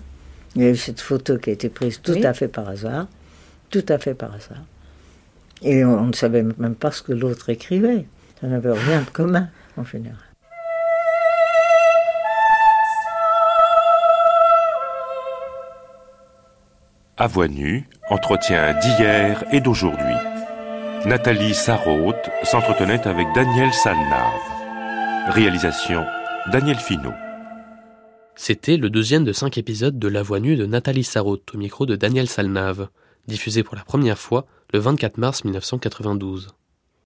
Il 0.57 0.63
y 0.63 0.65
a 0.65 0.71
eu 0.71 0.77
cette 0.77 1.03
photo 1.03 1.37
qui 1.37 1.51
a 1.51 1.53
été 1.53 1.69
prise 1.69 2.01
tout 2.01 2.17
à 2.23 2.33
fait 2.33 2.49
par 2.49 2.67
hasard. 2.67 3.07
Tout 3.69 3.85
à 3.91 3.99
fait 3.99 4.15
par 4.15 4.31
hasard. 4.31 4.65
Et 5.61 5.85
on, 5.85 6.07
ne 6.07 6.15
savait 6.15 6.43
même 6.57 6.75
pas 6.75 6.91
ce 6.91 7.03
que 7.03 7.13
l'autre 7.13 7.51
écrivait. 7.51 8.07
Ça 8.41 8.47
n'avait 8.47 8.73
rien 8.73 9.03
de 9.03 9.11
commun, 9.11 9.49
en 9.77 9.85
général. 9.85 10.17
À 17.17 17.29
voix 17.29 17.47
entretien 18.11 18.75
d'hier 18.81 19.45
et 19.53 19.61
d'aujourd'hui. 19.61 20.17
Nathalie 21.07 21.55
Sarraute 21.55 22.29
s'entretenait 22.43 23.07
avec 23.07 23.29
Daniel 23.37 23.73
Salnave. 23.73 24.41
Réalisation 25.29 26.05
Daniel 26.51 26.77
Finot. 26.77 27.13
C'était 28.35 28.77
le 28.77 28.91
deuxième 28.91 29.23
de 29.23 29.33
cinq 29.33 29.59
épisodes 29.59 29.97
de 29.97 30.09
La 30.09 30.25
Voix 30.25 30.41
nue 30.41 30.57
de 30.57 30.67
Nathalie 30.67 31.05
Sarraute 31.05 31.55
au 31.55 31.59
micro 31.59 31.87
de 31.87 31.95
Daniel 31.95 32.29
Salnave, 32.29 32.89
diffusé 33.29 33.63
pour 33.63 33.77
la 33.77 33.85
première 33.85 34.19
fois 34.19 34.47
le 34.73 34.81
24 34.81 35.17
mars 35.17 35.45
1992. 35.45 36.49